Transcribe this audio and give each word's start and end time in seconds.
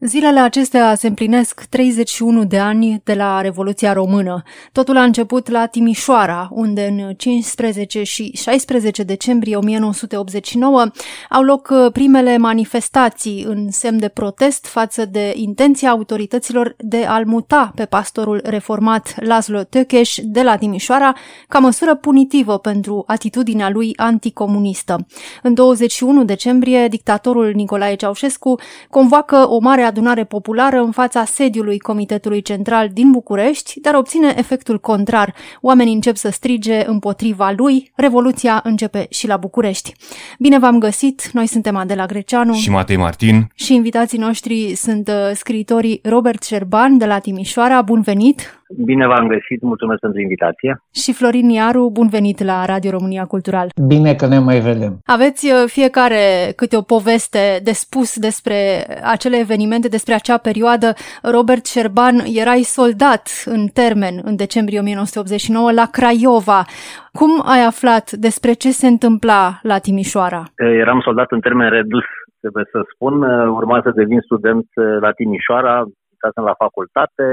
Zilele 0.00 0.40
acestea 0.40 0.94
se 0.94 1.06
împlinesc 1.06 1.64
31 1.70 2.44
de 2.44 2.58
ani 2.58 3.00
de 3.04 3.14
la 3.14 3.40
Revoluția 3.40 3.92
Română. 3.92 4.42
Totul 4.72 4.96
a 4.96 5.02
început 5.02 5.48
la 5.48 5.66
Timișoara, 5.66 6.48
unde 6.50 6.86
în 6.86 7.14
15 7.14 8.02
și 8.02 8.32
16 8.34 9.02
decembrie 9.02 9.56
1989 9.56 10.86
au 11.30 11.42
loc 11.42 11.68
uh, 11.70 11.92
primele 11.92 12.36
manifestații 12.36 13.44
în 13.48 13.70
semn 13.70 13.98
de 13.98 14.08
protest 14.08 14.66
față 14.66 15.04
de 15.04 15.32
intenția 15.34 15.90
autorităților 15.90 16.74
de 16.78 17.04
a-l 17.04 17.26
muta 17.26 17.72
pe 17.74 17.84
pastorul 17.84 18.40
reformat 18.44 19.14
Laszlo 19.24 19.62
Tökes 19.62 20.14
de 20.22 20.42
la 20.42 20.56
Timișoara 20.56 21.14
ca 21.48 21.58
măsură 21.58 21.94
punitivă 21.94 22.58
pentru 22.58 23.04
atitudinea 23.06 23.70
lui 23.70 23.92
anticomunistă. 23.96 25.06
În 25.42 25.54
21 25.54 26.24
decembrie, 26.24 26.88
dictatorul 26.88 27.52
Nicolae 27.54 27.94
Ceaușescu 27.94 28.60
convoacă 28.90 29.48
o 29.48 29.58
mare 29.58 29.84
adunare 29.86 30.24
populară 30.24 30.80
în 30.80 30.90
fața 30.90 31.24
sediului 31.24 31.78
Comitetului 31.78 32.42
Central 32.42 32.88
din 32.92 33.10
București, 33.10 33.80
dar 33.80 33.94
obține 33.94 34.34
efectul 34.36 34.80
contrar. 34.80 35.34
Oamenii 35.60 35.94
încep 35.94 36.16
să 36.16 36.30
strige 36.30 36.86
împotriva 36.86 37.52
lui, 37.56 37.92
revoluția 37.94 38.60
începe 38.64 39.06
și 39.10 39.26
la 39.26 39.36
București. 39.36 39.92
Bine 40.38 40.58
v-am 40.58 40.78
găsit, 40.78 41.30
noi 41.32 41.46
suntem 41.46 41.76
Adela 41.76 42.06
Greceanu 42.06 42.54
și 42.54 42.70
Matei 42.70 42.96
Martin 42.96 43.50
și 43.54 43.74
invitații 43.74 44.18
noștri 44.18 44.74
sunt 44.74 45.08
uh, 45.08 45.34
scriitorii 45.34 46.00
Robert 46.02 46.42
Șerban 46.42 46.98
de 46.98 47.06
la 47.06 47.18
Timișoara. 47.18 47.82
Bun 47.82 48.00
venit! 48.00 48.60
Bine 48.84 49.06
v-am 49.06 49.26
găsit, 49.26 49.62
mulțumesc 49.62 50.00
pentru 50.00 50.20
invitație. 50.20 50.80
Și 50.92 51.12
Florin 51.12 51.48
Iaru, 51.48 51.90
bun 51.92 52.08
venit 52.08 52.44
la 52.44 52.64
Radio 52.64 52.90
România 52.90 53.24
Cultural. 53.24 53.68
Bine 53.86 54.14
că 54.14 54.26
ne 54.26 54.38
mai 54.38 54.58
vedem. 54.60 54.98
Aveți 55.04 55.46
uh, 55.46 55.64
fiecare 55.66 56.22
câte 56.56 56.76
o 56.76 56.82
poveste 56.82 57.60
de 57.62 57.72
spus 57.72 58.18
despre 58.18 58.56
acele 59.04 59.36
evenimente, 59.36 59.88
despre 59.88 60.14
acea 60.14 60.38
perioadă. 60.38 60.88
Robert 61.22 61.66
Șerban, 61.66 62.14
erai 62.42 62.62
soldat 62.78 63.24
în 63.44 63.66
termen 63.66 64.14
în 64.24 64.36
decembrie 64.36 64.78
1989 64.78 65.72
la 65.72 65.86
Craiova. 65.96 66.60
Cum 67.12 67.30
ai 67.54 67.62
aflat 67.64 68.10
despre 68.10 68.52
ce 68.52 68.70
se 68.70 68.86
întâmpla 68.86 69.58
la 69.62 69.78
Timișoara? 69.78 70.42
Eram 70.56 71.00
soldat 71.00 71.30
în 71.30 71.40
termen 71.40 71.68
redus, 71.70 72.04
trebuie 72.40 72.66
să 72.70 72.80
spun. 72.94 73.22
Urma 73.60 73.80
să 73.82 73.90
devin 73.94 74.20
student 74.20 74.66
la 75.00 75.10
Timișoara, 75.12 75.84
la 76.34 76.54
facultate, 76.64 77.26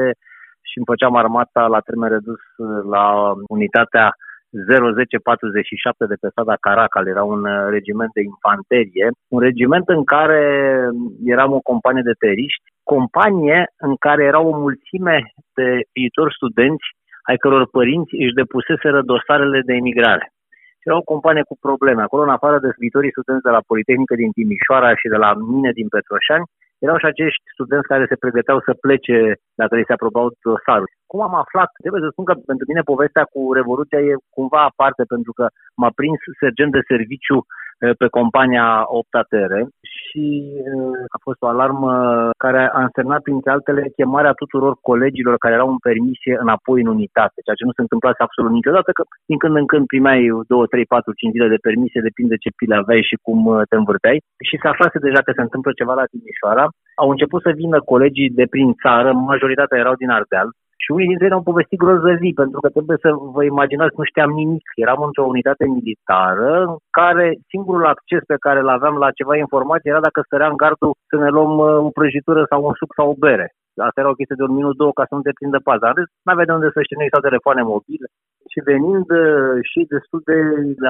și 0.74 0.80
îmi 0.80 0.92
făceam 0.92 1.16
armata 1.16 1.64
la 1.76 1.80
termen 1.88 2.10
redus 2.18 2.42
la 2.96 3.06
unitatea 3.56 4.06
01047 4.54 6.06
de 6.12 6.18
pe 6.22 6.28
strada 6.30 6.56
Caracal, 6.66 7.06
era 7.14 7.24
un 7.36 7.42
uh, 7.46 7.58
regiment 7.76 8.12
de 8.14 8.22
infanterie, 8.32 9.06
un 9.36 9.40
regiment 9.48 9.88
în 9.98 10.04
care 10.14 10.44
eram 11.34 11.52
o 11.58 11.66
companie 11.72 12.06
de 12.10 12.20
teriști, 12.26 12.66
companie 12.94 13.60
în 13.88 13.94
care 14.06 14.24
erau 14.32 14.46
o 14.48 14.60
mulțime 14.66 15.18
de 15.58 15.68
viitori 15.96 16.38
studenți 16.40 16.88
ai 17.30 17.38
căror 17.44 17.64
părinți 17.78 18.14
își 18.24 18.40
depuseseră 18.42 19.00
dosarele 19.12 19.60
de 19.68 19.74
emigrare. 19.82 20.26
Era 20.86 20.96
o 20.98 21.10
companie 21.14 21.44
cu 21.50 21.56
probleme. 21.68 22.02
Acolo, 22.02 22.24
în 22.24 22.36
afară 22.38 22.58
de 22.60 22.70
viitorii 22.84 23.16
studenți 23.16 23.48
de 23.48 23.54
la 23.56 23.66
Politehnică 23.70 24.16
din 24.22 24.32
Timișoara 24.38 24.90
și 25.02 25.08
de 25.14 25.20
la 25.26 25.32
mine 25.52 25.72
din 25.80 25.88
Petroșani, 25.94 26.50
erau 26.86 26.98
și 27.00 27.12
acești 27.12 27.44
studenți 27.56 27.92
care 27.92 28.06
se 28.12 28.22
pregăteau 28.24 28.60
să 28.68 28.82
plece 28.86 29.18
dacă 29.62 29.74
li 29.76 29.88
se 29.88 29.96
aprobau 29.96 30.28
dosarul. 30.48 30.90
Cum 31.12 31.22
am 31.28 31.36
aflat? 31.44 31.70
Trebuie 31.84 32.04
să 32.06 32.10
spun 32.12 32.26
că 32.26 32.34
pentru 32.52 32.66
mine 32.70 32.90
povestea 32.92 33.26
cu 33.34 33.40
Revoluția 33.60 34.00
e 34.00 34.24
cumva 34.38 34.62
aparte, 34.72 35.04
pentru 35.14 35.32
că 35.38 35.46
m-a 35.80 35.92
prins 36.00 36.20
sergent 36.42 36.72
de 36.78 36.88
serviciu 36.92 37.38
Eh, 37.46 37.63
pe 38.02 38.08
compania 38.18 38.68
Optatere 39.00 39.62
și 40.04 40.26
eh, 40.70 41.16
a 41.16 41.18
fost 41.26 41.40
o 41.42 41.48
alarmă 41.54 41.94
care 42.44 42.62
a 42.78 42.82
însemnat, 42.88 43.22
printre 43.22 43.52
altele, 43.52 43.94
chemarea 44.00 44.40
tuturor 44.42 44.74
colegilor 44.90 45.36
care 45.38 45.54
erau 45.58 45.70
în 45.76 45.82
permisie 45.90 46.34
înapoi 46.46 46.82
în 46.82 46.90
unitate, 46.96 47.38
ceea 47.42 47.60
ce 47.60 47.68
nu 47.68 47.76
se 47.76 47.86
întâmplase 47.86 48.20
absolut 48.24 48.52
niciodată, 48.52 48.90
că 48.98 49.04
din 49.30 49.38
când 49.42 49.56
în 49.62 49.68
când 49.72 49.86
primeai 49.94 50.22
2, 50.48 50.68
3, 50.68 50.86
4, 50.86 51.14
5 51.14 51.34
zile 51.36 51.48
de 51.56 51.66
permisie, 51.68 52.08
depinde 52.10 52.36
ce 52.44 52.50
pile 52.60 52.76
aveai 52.76 53.04
și 53.10 53.16
cum 53.26 53.40
eh, 53.48 53.66
te 53.70 53.76
învârteai. 53.82 54.18
Și 54.48 54.56
se 54.62 54.68
aflase 54.74 54.98
deja 55.08 55.22
că 55.24 55.32
se 55.36 55.46
întâmplă 55.46 55.72
ceva 55.80 55.94
la 56.00 56.10
Timișoara. 56.12 56.66
Au 57.02 57.10
început 57.10 57.42
să 57.46 57.60
vină 57.62 57.78
colegii 57.92 58.30
de 58.40 58.46
prin 58.54 58.70
țară, 58.84 59.10
majoritatea 59.32 59.82
erau 59.84 59.96
din 60.02 60.10
Ardeal, 60.18 60.50
și 60.84 60.90
unii 60.96 61.12
dintre 61.12 61.26
ei 61.28 61.38
au 61.38 61.50
povestit 61.52 61.80
grozăvii, 61.84 62.40
pentru 62.42 62.60
că 62.64 62.70
trebuie 62.76 63.00
să 63.06 63.10
vă 63.36 63.42
imaginați, 63.44 63.98
nu 64.00 64.06
știam 64.12 64.32
nimic. 64.42 64.66
Eram 64.86 65.02
într-o 65.08 65.30
unitate 65.34 65.66
militară 65.78 66.52
în 66.68 66.74
care 67.00 67.28
singurul 67.52 67.86
acces 67.94 68.22
pe 68.32 68.42
care 68.46 68.60
îl 68.60 68.70
aveam 68.78 68.96
la 69.04 69.16
ceva 69.20 69.36
informație 69.46 69.92
era 69.92 70.08
dacă 70.08 70.20
stăream 70.24 70.56
gardul 70.64 70.92
să 71.12 71.16
ne 71.24 71.30
luăm 71.36 71.54
uh, 71.58 71.88
o 71.88 71.90
prăjitură 71.98 72.42
sau 72.52 72.60
un 72.70 72.76
suc 72.80 72.92
sau 72.98 73.08
o 73.10 73.20
bere. 73.26 73.48
Asta 73.88 74.00
era 74.00 74.14
o 74.14 74.20
chestie 74.20 74.40
de 74.40 74.48
un 74.48 74.56
minut, 74.60 74.76
două, 74.82 74.94
ca 75.00 75.06
să 75.08 75.14
nu 75.16 75.24
te 75.26 75.38
prindă 75.38 75.60
paza. 75.68 75.88
În 75.90 75.96
rest, 75.98 76.12
n-avea 76.26 76.48
de 76.48 76.56
unde 76.58 76.70
să 76.74 76.80
știe, 76.82 76.98
nu 76.98 77.06
existau 77.06 77.28
telefoane 77.30 77.62
mobile. 77.74 78.08
Și 78.52 78.60
venind 78.72 79.08
uh, 79.22 79.56
și 79.70 79.80
destul 79.94 80.22
de 80.30 80.38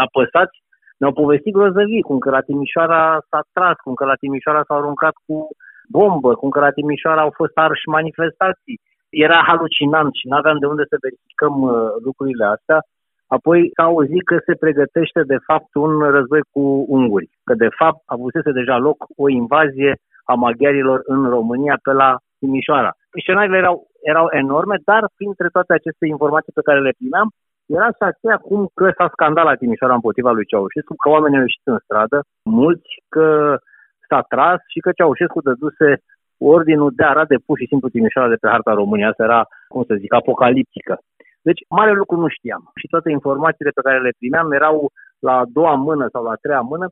apăsați, 0.08 0.56
ne-au 1.00 1.14
povestit 1.22 1.54
grozăvii, 1.58 2.08
cum 2.10 2.18
că 2.24 2.30
la 2.38 2.46
Timișoara 2.48 3.02
s-a 3.30 3.42
tras, 3.56 3.78
cum 3.86 3.94
că 4.00 4.06
la 4.12 4.20
Timișoara 4.22 4.62
s-au 4.68 4.78
aruncat 4.78 5.16
cu 5.26 5.36
bombă, 5.98 6.32
cum 6.42 6.50
că 6.54 6.60
la 6.60 6.76
Timișoara 6.78 7.22
au 7.22 7.32
fost 7.40 7.56
arși 7.66 7.88
manifestații, 7.98 8.82
era 9.26 9.40
halucinant 9.50 10.12
și 10.20 10.28
nu 10.28 10.36
aveam 10.36 10.58
de 10.60 10.66
unde 10.74 10.86
să 10.92 11.04
verificăm 11.06 11.56
uh, 11.62 11.74
lucrurile 12.08 12.46
astea. 12.46 12.80
Apoi 13.38 13.60
s-a 13.76 13.84
auzit 13.84 14.24
că 14.26 14.38
se 14.46 14.54
pregătește 14.64 15.22
de 15.34 15.40
fapt 15.48 15.72
un 15.86 15.92
război 16.18 16.44
cu 16.54 16.64
unguri, 16.88 17.30
că 17.48 17.54
de 17.66 17.72
fapt 17.80 18.02
avusese 18.06 18.52
deja 18.52 18.78
loc 18.78 18.98
o 19.24 19.30
invazie 19.30 19.92
a 20.32 20.34
maghiarilor 20.34 21.00
în 21.14 21.30
România 21.36 21.76
pe 21.84 21.92
la 21.92 22.10
Timișoara. 22.40 22.92
Scenariile 23.22 23.58
erau, 23.58 23.78
erau 24.02 24.28
enorme, 24.42 24.76
dar 24.90 25.04
printre 25.18 25.48
toate 25.56 25.74
aceste 25.74 26.06
informații 26.06 26.58
pe 26.58 26.66
care 26.68 26.80
le 26.82 26.98
primeam, 27.00 27.28
era 27.78 27.88
și 27.98 28.04
aceea 28.12 28.38
cum 28.48 28.60
că 28.74 28.86
s-a 28.98 29.08
scandat 29.12 29.46
la 29.46 29.60
Timișoara 29.62 29.94
împotriva 29.94 30.32
lui 30.32 30.50
Ceaușescu, 30.52 30.96
că 30.96 31.10
oamenii 31.10 31.38
au 31.38 31.48
ieșit 31.48 31.66
în 31.74 31.80
stradă, 31.84 32.18
mulți, 32.60 32.92
că 33.14 33.28
s-a 34.10 34.22
tras 34.34 34.60
și 34.74 34.80
că 34.80 34.90
Ceaușescu 34.92 35.42
dăduse 35.42 35.90
ordinul 36.56 36.92
de 36.96 37.04
a 37.04 37.26
de 37.26 37.38
pur 37.46 37.58
și 37.58 37.70
simplu 37.72 37.90
Timișoara 37.90 38.30
de 38.34 38.42
pe 38.42 38.48
harta 38.48 38.74
României. 38.74 39.10
Asta 39.10 39.24
era, 39.24 39.42
cum 39.68 39.84
să 39.88 39.96
zic, 40.04 40.14
apocaliptică. 40.14 40.96
Deci, 41.48 41.62
mare 41.78 41.94
lucru 42.02 42.16
nu 42.24 42.28
știam. 42.28 42.64
Și 42.80 42.88
toate 42.88 43.10
informațiile 43.12 43.72
pe 43.76 43.86
care 43.86 44.00
le 44.02 44.14
primeam 44.20 44.52
erau 44.52 44.92
la 45.28 45.34
a 45.38 45.50
doua 45.58 45.76
mână 45.88 46.06
sau 46.12 46.24
la 46.24 46.32
a 46.32 46.42
treia 46.44 46.64
mână, 46.72 46.86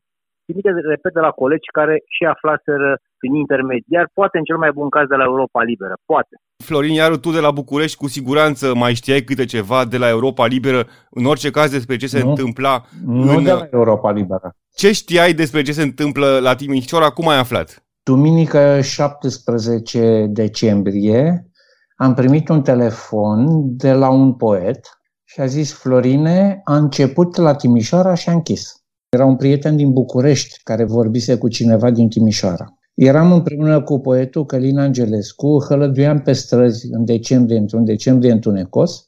trimite, 0.45 0.69
repet, 0.93 1.13
de 1.13 1.19
la 1.19 1.31
colegi 1.41 1.75
care 1.77 1.95
și 2.15 2.23
aflaseră 2.33 2.89
prin 3.17 3.33
intermediar, 3.35 4.05
poate 4.13 4.37
în 4.37 4.43
cel 4.43 4.57
mai 4.57 4.71
bun 4.71 4.89
caz 4.89 5.07
de 5.07 5.15
la 5.15 5.23
Europa 5.23 5.61
Liberă, 5.63 5.95
poate. 6.05 6.35
Florin, 6.63 6.93
iar 6.93 7.17
tu 7.17 7.29
de 7.31 7.39
la 7.39 7.51
București 7.51 7.97
cu 7.97 8.07
siguranță 8.07 8.75
mai 8.75 8.93
știai 8.93 9.21
câte 9.21 9.45
ceva 9.45 9.85
de 9.85 9.97
la 9.97 10.09
Europa 10.09 10.45
Liberă, 10.45 10.81
în 11.09 11.25
orice 11.25 11.49
caz 11.51 11.71
despre 11.71 11.95
ce 11.95 12.07
se 12.07 12.23
nu, 12.23 12.29
întâmpla 12.29 12.75
Nu 13.05 13.35
în... 13.37 13.43
de 13.43 13.51
la 13.51 13.67
Europa 13.71 14.11
Liberă. 14.11 14.47
Ce 14.75 14.91
știai 14.91 15.33
despre 15.33 15.61
ce 15.61 15.71
se 15.71 15.81
întâmplă 15.81 16.39
la 16.41 16.55
Timișoara, 16.55 17.09
cum 17.09 17.27
ai 17.27 17.39
aflat? 17.39 17.83
Duminică 18.03 18.81
17 18.81 20.25
decembrie 20.29 21.51
am 21.95 22.13
primit 22.13 22.49
un 22.49 22.61
telefon 22.61 23.45
de 23.77 23.91
la 23.91 24.09
un 24.09 24.33
poet 24.33 24.79
și 25.23 25.41
a 25.41 25.45
zis 25.45 25.73
Florine, 25.73 26.61
a 26.63 26.75
început 26.75 27.35
la 27.35 27.55
Timișoara 27.55 28.13
și 28.13 28.29
a 28.29 28.31
închis. 28.31 28.83
Era 29.09 29.25
un 29.25 29.35
prieten 29.35 29.75
din 29.75 29.91
București 29.91 30.59
care 30.63 30.83
vorbise 30.83 31.37
cu 31.37 31.47
cineva 31.47 31.91
din 31.91 32.09
Timișoara. 32.09 32.65
Eram 32.93 33.31
împreună 33.31 33.81
cu 33.83 33.99
poetul 33.99 34.45
Călin 34.45 34.77
Angelescu, 34.77 35.65
hălăduiam 35.67 36.21
pe 36.21 36.33
străzi 36.33 36.87
în 36.91 37.05
decembrie, 37.05 37.57
într-un 37.57 37.83
decembrie 37.83 38.31
întunecos, 38.31 39.07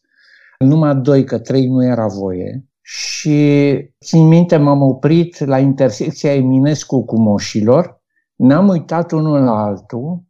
numai 0.59 0.95
doi, 0.95 1.23
că 1.23 1.39
trei 1.39 1.67
nu 1.67 1.85
era 1.85 2.07
voie, 2.07 2.65
și 2.81 3.73
țin 4.05 4.27
minte, 4.27 4.57
m-am 4.57 4.81
oprit 4.81 5.45
la 5.45 5.59
intersecția 5.59 6.33
Eminescu 6.33 7.05
cu 7.05 7.19
Moșilor, 7.19 8.01
ne-am 8.35 8.67
uitat 8.67 9.11
unul 9.11 9.43
la 9.43 9.63
altul 9.63 10.23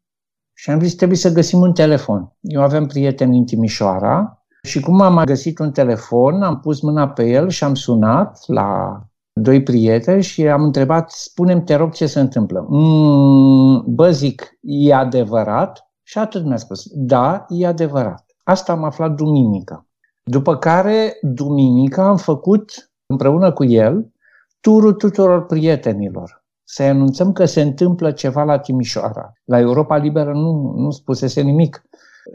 și 0.54 0.70
am 0.70 0.82
zis, 0.82 0.96
trebuie 0.96 1.18
să 1.18 1.32
găsim 1.32 1.60
un 1.60 1.74
telefon. 1.74 2.36
Eu 2.42 2.62
aveam 2.62 2.86
prieteni 2.86 3.38
în 3.38 3.46
Timișoara 3.46 4.44
și 4.64 4.80
cum 4.80 5.02
am 5.02 5.24
găsit 5.26 5.60
un 5.60 5.72
telefon, 5.72 6.42
am 6.42 6.60
pus 6.60 6.82
mâna 6.82 7.10
pe 7.10 7.30
el 7.30 7.50
și 7.50 7.64
am 7.64 7.76
sunat 7.76 8.44
la 8.48 9.00
doi 9.34 9.64
prieteni 9.64 10.24
și 10.24 10.48
am 10.48 10.64
întrebat, 10.64 11.12
spunem 11.12 11.64
te 11.64 11.76
rog 11.76 11.92
ce 11.92 12.06
se 12.06 12.20
întâmplă. 12.20 12.66
Mm, 12.70 13.84
bă, 13.88 14.12
zic, 14.12 14.58
e 14.62 14.94
adevărat? 14.94 15.92
Și 16.04 16.18
atât 16.18 16.46
mi-a 16.46 16.58
spus, 16.58 16.88
da, 16.92 17.46
e 17.50 17.68
adevărat. 17.68 18.26
Asta 18.44 18.72
am 18.72 18.84
aflat 18.84 19.16
duminică. 19.16 19.88
După 20.24 20.58
care, 20.58 21.18
duminică, 21.22 22.02
am 22.02 22.18
făcut 22.18 22.92
împreună 23.06 23.52
cu 23.52 23.64
el 23.64 24.12
turul 24.60 24.94
tuturor 24.94 25.46
prietenilor 25.46 26.43
să 26.64 26.84
anunțăm 26.84 27.32
că 27.32 27.46
se 27.46 27.62
întâmplă 27.62 28.12
ceva 28.12 28.44
la 28.44 28.60
Timișoara. 28.60 29.34
La 29.44 29.60
Europa 29.60 29.98
Liberă 29.98 30.34
nu, 30.34 30.74
nu 30.76 30.92
spusese 30.92 31.42
nimic. 31.42 31.84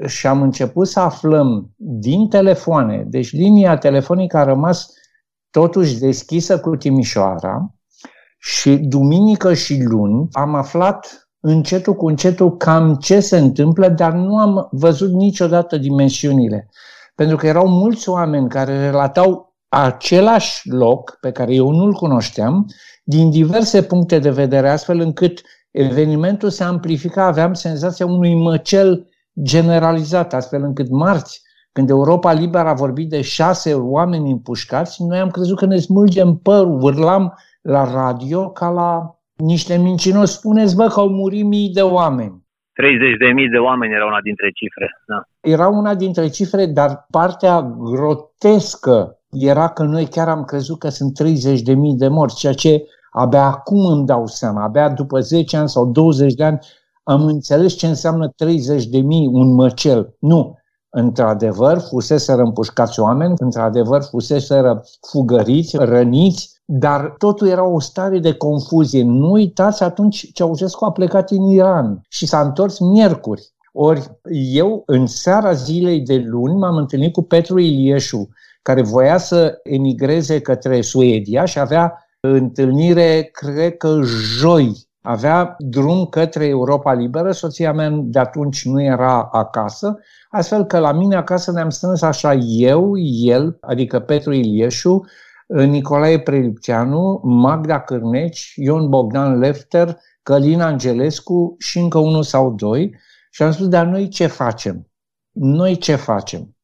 Și 0.06 0.26
am 0.26 0.42
început 0.42 0.88
să 0.88 1.00
aflăm 1.00 1.70
din 1.76 2.28
telefoane, 2.28 3.04
deci 3.06 3.32
linia 3.32 3.76
telefonică 3.76 4.36
a 4.36 4.44
rămas 4.44 4.92
totuși 5.50 5.98
deschisă 5.98 6.60
cu 6.60 6.76
Timișoara 6.76 7.74
și 8.38 8.76
duminică 8.76 9.54
și 9.54 9.82
luni 9.82 10.28
am 10.32 10.54
aflat 10.54 11.28
încetul 11.40 11.94
cu 11.94 12.06
încetul 12.06 12.56
cam 12.56 12.94
ce 12.94 13.20
se 13.20 13.38
întâmplă, 13.38 13.88
dar 13.88 14.12
nu 14.12 14.38
am 14.38 14.68
văzut 14.70 15.12
niciodată 15.12 15.76
dimensiunile. 15.76 16.68
Pentru 17.14 17.36
că 17.36 17.46
erau 17.46 17.68
mulți 17.68 18.08
oameni 18.08 18.48
care 18.48 18.80
relatau 18.80 19.47
același 19.68 20.68
loc 20.70 21.18
pe 21.20 21.32
care 21.32 21.54
eu 21.54 21.70
nu-l 21.70 21.92
cunoșteam 21.92 22.66
din 23.04 23.30
diverse 23.30 23.82
puncte 23.82 24.18
de 24.18 24.30
vedere, 24.30 24.68
astfel 24.68 25.00
încât 25.00 25.42
evenimentul 25.70 26.50
se 26.50 26.64
amplifica, 26.64 27.24
aveam 27.24 27.52
senzația 27.52 28.06
unui 28.06 28.34
măcel 28.34 29.06
generalizat, 29.42 30.34
astfel 30.34 30.62
încât 30.62 30.90
marți, 30.90 31.42
când 31.72 31.90
Europa 31.90 32.32
Liberă 32.32 32.68
a 32.68 32.72
vorbit 32.72 33.08
de 33.08 33.22
șase 33.22 33.74
oameni 33.74 34.30
împușcați, 34.30 35.02
noi 35.02 35.18
am 35.18 35.30
crezut 35.30 35.58
că 35.58 35.66
ne 35.66 35.76
smulgem 35.76 36.40
părul, 36.42 36.78
vârlam 36.78 37.34
la 37.62 37.92
radio 37.92 38.50
ca 38.50 38.68
la 38.68 39.18
niște 39.36 39.76
mincinoși. 39.76 40.32
Spuneți, 40.32 40.76
bă, 40.76 40.86
că 40.86 41.00
au 41.00 41.08
murit 41.08 41.44
mii 41.44 41.70
de 41.70 41.82
oameni. 41.82 42.46
30 42.72 43.16
de 43.18 43.32
mii 43.34 43.48
de 43.48 43.56
oameni 43.56 43.94
era 43.94 44.06
una 44.06 44.20
dintre 44.20 44.50
cifre. 44.50 44.86
Da. 45.06 45.22
Era 45.40 45.68
una 45.68 45.94
dintre 45.94 46.28
cifre, 46.28 46.66
dar 46.66 47.06
partea 47.10 47.60
grotescă 47.60 49.17
era 49.30 49.68
că 49.68 49.82
noi 49.82 50.06
chiar 50.06 50.28
am 50.28 50.44
crezut 50.44 50.78
că 50.78 50.88
sunt 50.88 51.14
30 51.14 51.60
de 51.60 51.74
mii 51.74 51.94
de 51.94 52.08
morți, 52.08 52.36
ceea 52.36 52.52
ce 52.52 52.86
abia 53.10 53.44
acum 53.44 53.86
îmi 53.86 54.06
dau 54.06 54.26
seama, 54.26 54.62
abia 54.62 54.88
după 54.88 55.20
10 55.20 55.56
ani 55.56 55.68
sau 55.68 55.86
20 55.86 56.34
de 56.34 56.44
ani 56.44 56.58
am 57.02 57.24
înțeles 57.24 57.72
ce 57.72 57.86
înseamnă 57.86 58.32
30 58.36 58.86
de 58.86 58.98
mii 58.98 59.26
un 59.26 59.54
măcel. 59.54 60.16
Nu, 60.18 60.58
într-adevăr 60.90 61.78
fuseseră 61.78 62.42
împușcați 62.42 63.00
oameni, 63.00 63.34
într-adevăr 63.38 64.02
fuseseră 64.02 64.84
fugăriți, 65.10 65.76
răniți, 65.76 66.60
dar 66.64 67.14
totul 67.18 67.48
era 67.48 67.66
o 67.66 67.80
stare 67.80 68.18
de 68.18 68.32
confuzie. 68.32 69.02
Nu 69.02 69.30
uitați 69.30 69.82
atunci 69.82 70.32
Ceaușescu 70.32 70.84
a 70.84 70.92
plecat 70.92 71.30
în 71.30 71.42
Iran 71.42 72.00
și 72.08 72.26
s-a 72.26 72.40
întors 72.40 72.78
miercuri. 72.78 73.42
Ori 73.72 74.18
eu, 74.52 74.82
în 74.86 75.06
seara 75.06 75.52
zilei 75.52 76.00
de 76.00 76.16
luni, 76.26 76.58
m-am 76.58 76.76
întâlnit 76.76 77.12
cu 77.12 77.22
Petru 77.22 77.58
Ilieșu, 77.58 78.28
care 78.68 78.82
voia 78.82 79.18
să 79.18 79.60
emigreze 79.62 80.40
către 80.40 80.80
Suedia 80.80 81.44
și 81.44 81.58
avea 81.58 82.06
întâlnire, 82.20 83.28
cred 83.32 83.76
că 83.76 84.00
joi, 84.38 84.88
avea 85.02 85.54
drum 85.58 86.06
către 86.06 86.46
Europa 86.46 86.92
Liberă, 86.92 87.32
soția 87.32 87.72
mea 87.72 87.90
de 88.02 88.18
atunci 88.18 88.64
nu 88.64 88.82
era 88.82 89.22
acasă, 89.22 89.98
astfel 90.30 90.64
că 90.64 90.78
la 90.78 90.92
mine 90.92 91.16
acasă 91.16 91.52
ne-am 91.52 91.70
strâns 91.70 92.02
așa 92.02 92.34
eu, 92.48 92.98
el, 93.24 93.58
adică 93.60 94.00
Petru 94.00 94.32
Ilieșu, 94.32 95.04
Nicolae 95.46 96.18
Prelipceanu, 96.18 97.20
Magda 97.24 97.80
Cârneci, 97.80 98.52
Ion 98.54 98.88
Bogdan 98.88 99.38
Lefter, 99.38 99.96
Călin 100.22 100.60
Angelescu 100.60 101.56
și 101.58 101.78
încă 101.78 101.98
unul 101.98 102.22
sau 102.22 102.52
doi 102.52 102.94
și 103.30 103.42
am 103.42 103.52
spus, 103.52 103.68
dar 103.68 103.86
noi 103.86 104.08
ce 104.08 104.26
facem? 104.26 104.90
Noi 105.32 105.76
ce 105.76 105.94
facem? 105.94 106.57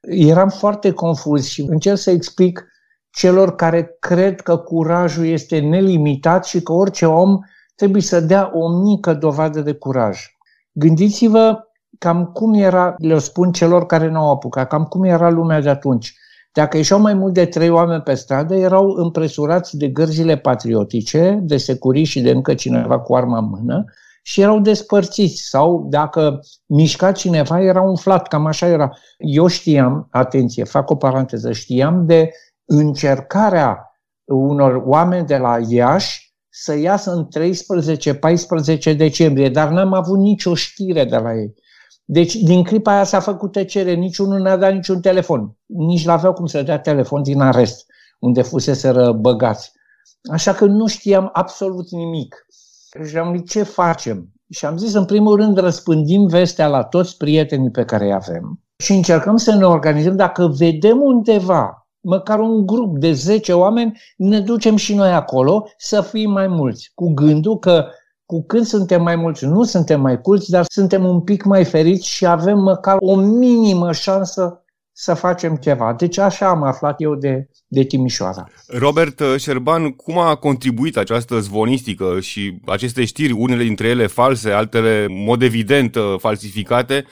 Eram 0.00 0.48
foarte 0.48 0.92
confuz 0.92 1.46
și 1.46 1.60
încerc 1.60 1.98
să 1.98 2.10
explic 2.10 2.66
celor 3.10 3.54
care 3.54 3.96
cred 3.98 4.40
că 4.40 4.56
curajul 4.56 5.26
este 5.26 5.58
nelimitat 5.58 6.44
și 6.44 6.62
că 6.62 6.72
orice 6.72 7.06
om 7.06 7.38
trebuie 7.74 8.02
să 8.02 8.20
dea 8.20 8.50
o 8.54 8.68
mică 8.82 9.14
dovadă 9.14 9.60
de 9.60 9.72
curaj. 9.72 10.18
Gândiți-vă 10.72 11.58
cam 11.98 12.24
cum 12.24 12.54
era, 12.54 12.94
le 12.98 13.18
spun 13.18 13.52
celor 13.52 13.86
care 13.86 14.08
n-au 14.08 14.30
apucat, 14.30 14.68
cam 14.68 14.84
cum 14.84 15.04
era 15.04 15.30
lumea 15.30 15.60
de 15.60 15.68
atunci. 15.68 16.14
Dacă 16.52 16.76
ieșeau 16.76 17.00
mai 17.00 17.14
mult 17.14 17.34
de 17.34 17.46
trei 17.46 17.70
oameni 17.70 18.02
pe 18.02 18.14
stradă, 18.14 18.54
erau 18.54 18.88
împresurați 18.88 19.76
de 19.76 19.88
gărzile 19.88 20.36
patriotice, 20.36 21.38
de 21.42 21.56
securii 21.56 22.04
și 22.04 22.20
de 22.20 22.30
încă 22.30 22.54
cineva 22.54 23.00
cu 23.00 23.14
arma 23.14 23.38
în 23.38 23.48
mână 23.48 23.84
și 24.22 24.40
erau 24.40 24.60
despărțiți 24.60 25.42
sau 25.42 25.86
dacă 25.90 26.40
mișca 26.66 27.12
cineva 27.12 27.60
era 27.60 27.82
umflat, 27.82 28.28
cam 28.28 28.46
așa 28.46 28.66
era. 28.66 28.90
Eu 29.18 29.46
știam, 29.46 30.08
atenție, 30.10 30.64
fac 30.64 30.90
o 30.90 30.96
paranteză, 30.96 31.52
știam 31.52 32.06
de 32.06 32.30
încercarea 32.64 33.84
unor 34.24 34.82
oameni 34.86 35.26
de 35.26 35.36
la 35.36 35.58
Iași 35.68 36.34
să 36.48 36.76
iasă 36.76 37.10
în 37.10 37.28
13-14 38.92 38.96
decembrie, 38.96 39.48
dar 39.48 39.68
n-am 39.68 39.92
avut 39.92 40.18
nicio 40.18 40.54
știre 40.54 41.04
de 41.04 41.16
la 41.16 41.34
ei. 41.34 41.54
Deci, 42.04 42.34
din 42.34 42.64
clipa 42.64 42.92
aia 42.92 43.04
s-a 43.04 43.20
făcut 43.20 43.52
tăcere, 43.52 43.92
niciunul 43.92 44.40
n-a 44.40 44.56
dat 44.56 44.72
niciun 44.72 45.00
telefon. 45.00 45.56
Nici 45.66 46.04
n-aveau 46.04 46.32
cum 46.32 46.46
să 46.46 46.62
dea 46.62 46.78
telefon 46.78 47.22
din 47.22 47.40
arest, 47.40 47.86
unde 48.18 48.42
fusese 48.42 48.92
băgați. 49.20 49.72
Așa 50.30 50.52
că 50.52 50.64
nu 50.64 50.86
știam 50.86 51.30
absolut 51.32 51.90
nimic. 51.90 52.46
Și 53.08 53.16
am 53.16 53.36
zis, 53.36 53.50
ce 53.50 53.62
facem? 53.62 54.32
Și 54.50 54.66
am 54.66 54.76
zis, 54.76 54.94
în 54.94 55.04
primul 55.04 55.36
rând, 55.36 55.58
răspândim 55.58 56.26
vestea 56.26 56.66
la 56.68 56.84
toți 56.84 57.16
prietenii 57.16 57.70
pe 57.70 57.84
care 57.84 58.04
îi 58.04 58.12
avem 58.12 58.60
și 58.80 58.92
încercăm 58.92 59.36
să 59.36 59.54
ne 59.54 59.64
organizăm. 59.64 60.16
Dacă 60.16 60.46
vedem 60.46 61.00
undeva, 61.00 61.88
măcar 62.00 62.38
un 62.38 62.66
grup 62.66 62.98
de 62.98 63.12
10 63.12 63.52
oameni, 63.52 64.00
ne 64.16 64.40
ducem 64.40 64.76
și 64.76 64.94
noi 64.94 65.12
acolo 65.12 65.68
să 65.76 66.00
fim 66.00 66.30
mai 66.30 66.46
mulți, 66.46 66.92
cu 66.94 67.12
gândul 67.14 67.58
că 67.58 67.86
cu 68.26 68.44
cât 68.46 68.66
suntem 68.66 69.02
mai 69.02 69.16
mulți, 69.16 69.44
nu 69.44 69.62
suntem 69.62 70.00
mai 70.00 70.20
culți, 70.20 70.50
dar 70.50 70.64
suntem 70.68 71.04
un 71.04 71.20
pic 71.20 71.44
mai 71.44 71.64
feriți 71.64 72.06
și 72.06 72.26
avem 72.26 72.58
măcar 72.58 72.96
o 73.00 73.16
minimă 73.16 73.92
șansă 73.92 74.64
să 75.06 75.14
facem 75.14 75.52
ceva. 75.66 75.88
Deci 76.02 76.18
așa 76.18 76.46
am 76.48 76.62
aflat 76.62 76.96
eu 77.06 77.14
de, 77.14 77.32
de 77.76 77.82
Timișoara. 77.90 78.44
Robert 78.84 79.18
Șerban, 79.42 79.82
cum 80.04 80.18
a 80.18 80.34
contribuit 80.46 80.96
această 80.96 81.34
zvonistică 81.46 82.08
și 82.20 82.42
aceste 82.76 83.02
știri, 83.04 83.32
unele 83.44 83.62
dintre 83.70 83.88
ele 83.88 84.06
false, 84.06 84.50
altele, 84.50 84.94
în 85.08 85.24
mod 85.30 85.40
evident, 85.42 85.92
falsificate, 86.26 87.04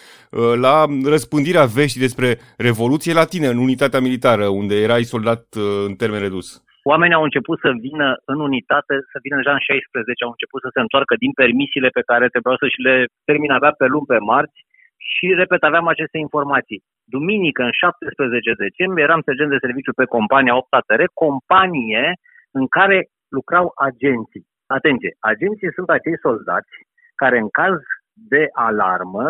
la 0.67 0.77
răspândirea 1.15 1.65
veștii 1.65 2.07
despre 2.07 2.29
Revoluție 2.69 3.13
Latină 3.21 3.49
în 3.51 3.59
unitatea 3.67 4.01
militară, 4.07 4.47
unde 4.61 4.75
erai 4.87 5.03
soldat 5.15 5.43
în 5.89 5.95
termen 5.95 6.21
redus? 6.21 6.49
oamenii 6.93 7.19
au 7.19 7.27
început 7.29 7.59
să 7.65 7.71
vină 7.89 8.09
în 8.33 8.39
unitate, 8.49 8.95
să 9.13 9.17
vină 9.25 9.37
deja 9.41 9.53
în 9.57 9.65
16, 9.69 10.25
au 10.25 10.33
început 10.35 10.61
să 10.65 10.71
se 10.73 10.81
întoarcă 10.85 11.15
din 11.25 11.33
permisiile 11.43 11.91
pe 11.99 12.07
care 12.11 12.27
trebuiau 12.35 12.59
să 12.61 12.67
și 12.75 12.81
le 12.89 12.97
termin 13.29 13.53
avea 13.59 13.73
pe 13.81 13.87
luni, 13.93 14.11
pe 14.13 14.19
marți 14.33 14.61
și, 15.13 15.35
repet, 15.35 15.63
aveam 15.63 15.87
aceste 15.87 16.19
informații. 16.19 16.83
Duminică, 17.05 17.63
în 17.63 17.73
17 17.73 18.53
decembrie, 18.67 19.05
eram 19.05 19.21
sergent 19.25 19.51
de 19.51 19.65
serviciu 19.65 19.93
pe 19.93 20.05
compania 20.05 20.57
8 20.57 20.73
ATR, 20.73 21.03
companie 21.25 22.13
în 22.51 22.67
care 22.67 22.99
lucrau 23.29 23.73
agenții. 23.89 24.47
Atenție, 24.67 25.13
agenții 25.33 25.73
sunt 25.77 25.89
acei 25.91 26.19
soldați 26.19 26.75
care 27.15 27.39
în 27.39 27.49
caz 27.49 27.77
de 28.33 28.43
alarmă 28.53 29.27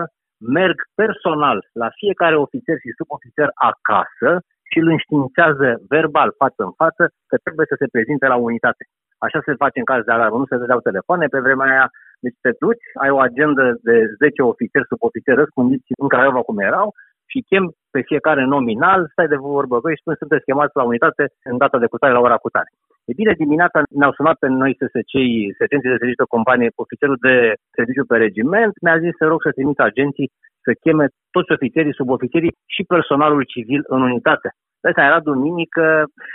merg 0.58 0.76
personal 0.94 1.58
la 1.82 1.88
fiecare 2.00 2.36
ofițer 2.36 2.76
și 2.84 2.96
subofițer 2.98 3.48
acasă 3.70 4.30
și 4.70 4.78
îl 4.82 4.88
înștiințează 4.94 5.68
verbal, 5.94 6.30
față 6.42 6.60
în 6.68 6.72
față, 6.82 7.02
că 7.30 7.36
trebuie 7.44 7.66
să 7.70 7.76
se 7.78 7.92
prezinte 7.94 8.26
la 8.26 8.38
unitate. 8.48 8.82
Așa 9.24 9.38
se 9.44 9.60
face 9.62 9.78
în 9.78 9.88
caz 9.92 10.00
de 10.04 10.12
alarmă, 10.12 10.38
nu 10.38 10.50
se 10.50 10.60
dădeau 10.62 10.80
telefoane 10.88 11.26
pe 11.26 11.44
vremea 11.46 11.68
aia, 11.70 11.86
deci 12.24 12.38
te 12.44 12.50
duci, 12.62 12.86
ai 13.02 13.10
o 13.10 13.18
agendă 13.28 13.64
de 13.88 13.96
10 14.18 14.42
ofițeri, 14.42 14.90
subofițeri 14.90 15.40
răspundiți 15.42 15.88
în 16.02 16.08
Craiova 16.08 16.40
cum 16.48 16.58
erau 16.58 16.88
și 17.30 17.44
chem 17.48 17.64
pe 17.94 18.00
fiecare 18.10 18.44
nominal, 18.44 19.00
stai 19.12 19.32
de 19.32 19.36
vorbă 19.36 19.80
cu 19.80 19.88
și 19.88 20.00
spun 20.00 20.14
sunteți 20.18 20.44
chemați 20.48 20.76
la 20.80 20.88
unitate 20.90 21.24
în 21.50 21.56
data 21.62 21.78
de 21.78 21.90
cutare 21.92 22.12
la 22.12 22.24
ora 22.26 22.44
cutare. 22.44 22.70
E 23.10 23.12
bine, 23.20 23.32
dimineața 23.44 23.78
ne-au 24.00 24.12
sunat 24.18 24.36
pe 24.38 24.48
noi 24.62 24.76
SSC-ii, 24.80 25.54
sergenții 25.58 25.92
de 25.92 26.00
serviciu 26.00 26.22
de 26.22 26.34
companie, 26.36 26.68
ofițerul 26.84 27.18
de 27.28 27.34
serviciu 27.76 28.04
pe 28.10 28.16
regiment, 28.26 28.72
mi-a 28.84 28.98
zis 29.04 29.14
să 29.20 29.24
rog 29.26 29.40
să 29.42 29.50
trimit 29.50 29.78
agenții 29.90 30.30
să 30.64 30.70
cheme 30.84 31.06
toți 31.30 31.52
ofițerii, 31.56 31.98
subofițerii 32.00 32.56
și 32.74 32.82
personalul 32.94 33.42
civil 33.54 33.82
în 33.94 34.00
unitate. 34.08 34.48
Asta 34.86 35.02
era 35.10 35.20
duminică 35.30 35.84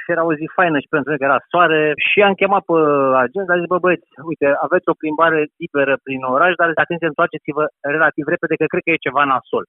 și 0.01 0.11
era 0.13 0.23
o 0.29 0.33
zi 0.39 0.45
faină 0.57 0.77
și 0.79 0.93
pentru 0.95 1.09
că 1.11 1.23
era 1.23 1.39
soare 1.51 1.81
și 2.07 2.17
am 2.27 2.33
chemat 2.41 2.63
pe 2.69 2.77
agent, 3.25 3.47
a 3.49 3.59
zis, 3.59 3.67
bă 3.73 3.77
băieți, 3.83 4.07
uite, 4.31 4.47
aveți 4.65 4.89
o 4.91 4.99
plimbare 5.01 5.39
liberă 5.63 5.93
prin 6.05 6.21
oraș, 6.35 6.51
dar 6.59 6.67
atenție, 6.73 7.11
întoarceți-vă 7.11 7.63
relativ 7.95 8.25
repede, 8.33 8.55
că 8.55 8.65
cred 8.71 8.83
că 8.83 8.91
e 8.91 9.07
ceva 9.07 9.23
nasol. 9.31 9.65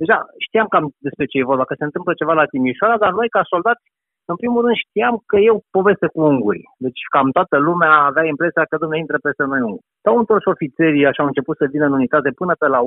Deja 0.00 0.16
știam 0.46 0.68
cam 0.72 0.84
despre 1.06 1.24
ce 1.30 1.38
e 1.38 1.50
vorba, 1.52 1.64
că 1.68 1.74
se 1.76 1.88
întâmplă 1.88 2.12
ceva 2.20 2.34
la 2.40 2.50
Timișoara, 2.52 2.96
dar 3.04 3.12
noi 3.18 3.28
ca 3.34 3.42
soldați, 3.52 3.84
în 4.32 4.36
primul 4.42 4.60
rând 4.64 4.76
știam 4.84 5.14
că 5.30 5.36
e 5.38 5.56
o 5.56 5.66
poveste 5.76 6.06
cu 6.12 6.20
ungurii. 6.32 6.68
Deci 6.84 7.00
cam 7.14 7.28
toată 7.38 7.56
lumea 7.68 7.92
avea 8.10 8.24
impresia 8.32 8.64
că 8.68 8.76
Dumnezeu 8.76 9.04
intră 9.04 9.18
peste 9.26 9.44
noi 9.44 9.60
unguri. 9.66 9.86
S-au 10.02 10.16
întors 10.18 10.44
ofițerii, 10.54 11.06
așa 11.06 11.20
au 11.22 11.30
început 11.30 11.56
să 11.56 11.72
vină 11.72 11.86
în 11.86 11.98
unitate 12.00 12.30
până 12.40 12.52
pe 12.58 12.66
la 12.74 12.80
1-2, 12.82 12.86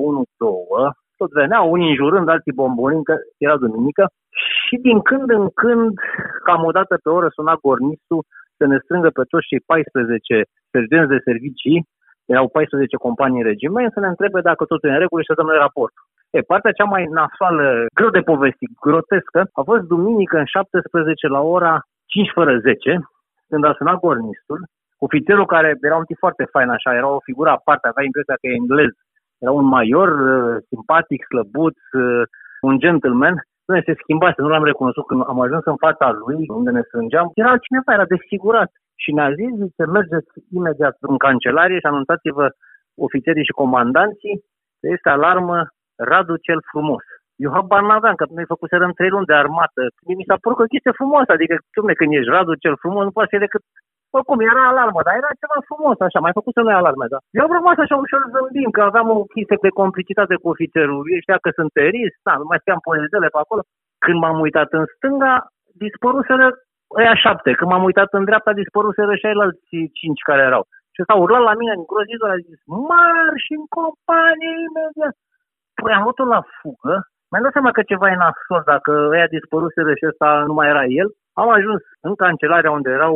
tot 1.20 1.30
veneau, 1.40 1.64
unii 1.74 1.90
înjurând, 1.92 2.28
alții 2.28 2.58
bombonind, 2.60 3.04
că 3.04 3.14
era 3.46 3.56
duminică. 3.64 4.04
Și 4.72 4.78
din 4.88 4.98
când 5.10 5.28
în 5.38 5.44
când, 5.62 5.92
cam 6.46 6.62
o 6.64 6.72
dată 6.78 6.94
pe 7.02 7.08
oră, 7.18 7.28
suna 7.36 7.54
gornistul 7.64 8.20
să 8.58 8.64
ne 8.66 8.78
strângă 8.84 9.10
pe 9.10 9.22
toți 9.30 9.48
cei 9.50 9.60
14 9.60 10.42
sergenți 10.72 11.12
de 11.14 11.24
servicii, 11.28 11.78
erau 12.34 12.48
14 12.48 12.96
companii 13.06 13.40
în 13.42 13.50
regiment, 13.52 13.92
să 13.92 14.00
ne 14.00 14.10
întrebe 14.12 14.40
dacă 14.40 14.62
totul 14.64 14.88
e 14.88 14.92
în 14.92 15.04
regulă 15.04 15.20
și 15.20 15.30
să 15.30 15.38
dăm 15.38 15.50
noi 15.50 15.64
raport. 15.66 15.94
E, 16.30 16.50
partea 16.52 16.76
cea 16.78 16.88
mai 16.94 17.04
nasoală, 17.18 17.64
greu 17.98 18.10
de 18.16 18.28
povestit, 18.30 18.70
grotescă, 18.86 19.40
a 19.60 19.62
fost 19.70 19.82
duminică 19.92 20.36
în 20.38 20.44
17 20.44 21.26
la 21.36 21.40
ora 21.56 21.74
5 22.06 22.30
fără 22.38 22.52
10, 22.58 23.00
când 23.50 23.64
a 23.64 23.72
sunat 23.78 23.98
gornistul, 24.04 24.60
ofițerul 25.06 25.52
care 25.54 25.68
era 25.88 25.96
un 26.02 26.08
tip 26.08 26.18
foarte 26.24 26.44
fain 26.54 26.68
așa, 26.68 26.90
era 27.00 27.08
o 27.16 27.26
figură 27.28 27.50
aparte, 27.50 27.84
avea 27.88 28.04
impresia 28.04 28.36
că 28.40 28.46
e 28.46 28.60
englez, 28.62 28.92
era 29.42 29.52
un 29.60 29.66
major 29.76 30.08
uh, 30.32 30.56
simpatic, 30.70 31.20
slăbuț, 31.30 31.78
uh, 32.04 32.22
un 32.68 32.74
gentleman, 32.84 33.36
nu 33.72 33.82
se 33.86 34.00
schimbase, 34.02 34.38
nu 34.42 34.48
l-am 34.52 34.68
recunoscut 34.70 35.06
când 35.06 35.22
am 35.32 35.40
ajuns 35.40 35.64
în 35.72 35.78
fața 35.84 36.06
lui, 36.22 36.40
unde 36.58 36.70
ne 36.70 36.82
strângeam, 36.88 37.26
era 37.34 37.54
cineva, 37.64 37.90
era 37.92 38.12
desfigurat. 38.14 38.70
Și 39.02 39.10
ne-a 39.16 39.30
zis, 39.38 39.50
zice, 39.62 39.82
mergeți 39.96 40.32
imediat 40.58 40.96
în 41.00 41.16
cancelarie 41.24 41.78
și 41.78 41.90
anunțați-vă 41.92 42.46
ofițerii 43.06 43.48
și 43.48 43.58
comandanții 43.62 44.36
că 44.80 44.86
este 44.94 45.08
alarmă 45.08 45.58
Radu 46.10 46.36
cel 46.46 46.60
frumos. 46.70 47.04
Eu 47.44 47.50
habar 47.56 47.82
n-aveam, 47.82 48.14
că 48.14 48.24
noi 48.28 48.52
făcuserăm 48.52 48.92
trei 48.92 49.14
luni 49.14 49.30
de 49.30 49.34
armată. 49.42 49.82
Mi 50.18 50.28
s-a 50.28 50.36
părut 50.40 50.56
că 50.56 50.64
o 50.66 50.72
chestie 50.72 50.98
frumoasă, 51.00 51.30
adică, 51.32 51.54
dumne, 51.74 51.92
când 51.98 52.12
ești 52.12 52.32
Radu 52.34 52.54
cel 52.54 52.76
frumos, 52.82 53.04
nu 53.04 53.16
poate 53.16 53.32
fi 53.32 53.44
decât 53.46 53.62
oricum, 54.18 54.38
era 54.52 54.62
alarmă, 54.66 55.00
dar 55.06 55.14
era 55.20 55.40
ceva 55.42 55.58
frumos, 55.68 55.96
așa, 56.06 56.18
mai 56.24 56.36
făcut 56.38 56.52
să 56.54 56.60
nu 56.62 56.70
alarme, 56.80 57.06
da. 57.12 57.18
Eu 57.36 57.44
am 57.46 57.56
rămas 57.58 57.76
așa 57.80 57.96
ușor 58.04 58.22
zâmbim, 58.32 58.70
că 58.76 58.82
aveam 58.82 59.08
o 59.16 59.18
chestie 59.34 59.58
de 59.66 59.76
complicitate 59.80 60.34
cu 60.40 60.46
ofițerul. 60.54 61.02
Eu 61.14 61.20
știa 61.24 61.38
că 61.44 61.50
sunt 61.58 61.70
terist, 61.80 62.18
da, 62.26 62.34
nu 62.40 62.46
mai 62.48 62.60
știam 62.62 62.80
poezele 62.86 63.28
pe 63.34 63.40
acolo. 63.40 63.62
Când 64.04 64.18
m-am 64.22 64.38
uitat 64.46 64.68
în 64.78 64.84
stânga, 64.94 65.34
dispăruseră 65.84 66.46
ăia 66.98 67.14
șapte. 67.24 67.50
Când 67.58 67.70
m-am 67.70 67.84
uitat 67.88 68.10
în 68.18 68.24
dreapta, 68.28 68.52
dispăruseră 68.62 69.12
și 69.20 69.26
alți 69.26 69.76
cinci 69.98 70.26
care 70.28 70.42
erau. 70.50 70.64
Și 70.94 71.00
s-au 71.06 71.18
urlat 71.22 71.42
la 71.50 71.54
mine 71.60 71.72
îngrozitor, 71.76 72.30
a 72.30 72.44
zis, 72.48 72.60
marș 72.88 73.44
în 73.58 73.64
companie 73.76 74.54
imediat. 74.66 75.14
Păi 75.82 75.92
am 75.92 76.04
la 76.34 76.42
fugă, 76.58 76.94
mi-am 77.32 77.44
dat 77.44 77.52
seama 77.56 77.72
că 77.76 77.82
ceva 77.82 78.06
e 78.10 78.22
nasol, 78.22 78.62
dacă 78.72 78.90
ăia 79.14 79.26
dispăruseră 79.36 79.92
și 79.94 80.08
ăsta 80.10 80.28
nu 80.48 80.54
mai 80.58 80.68
era 80.72 80.84
el. 81.00 81.08
Am 81.40 81.48
ajuns 81.50 81.82
în 82.06 82.14
cancelarea 82.22 82.74
unde 82.78 82.90
erau 82.90 83.14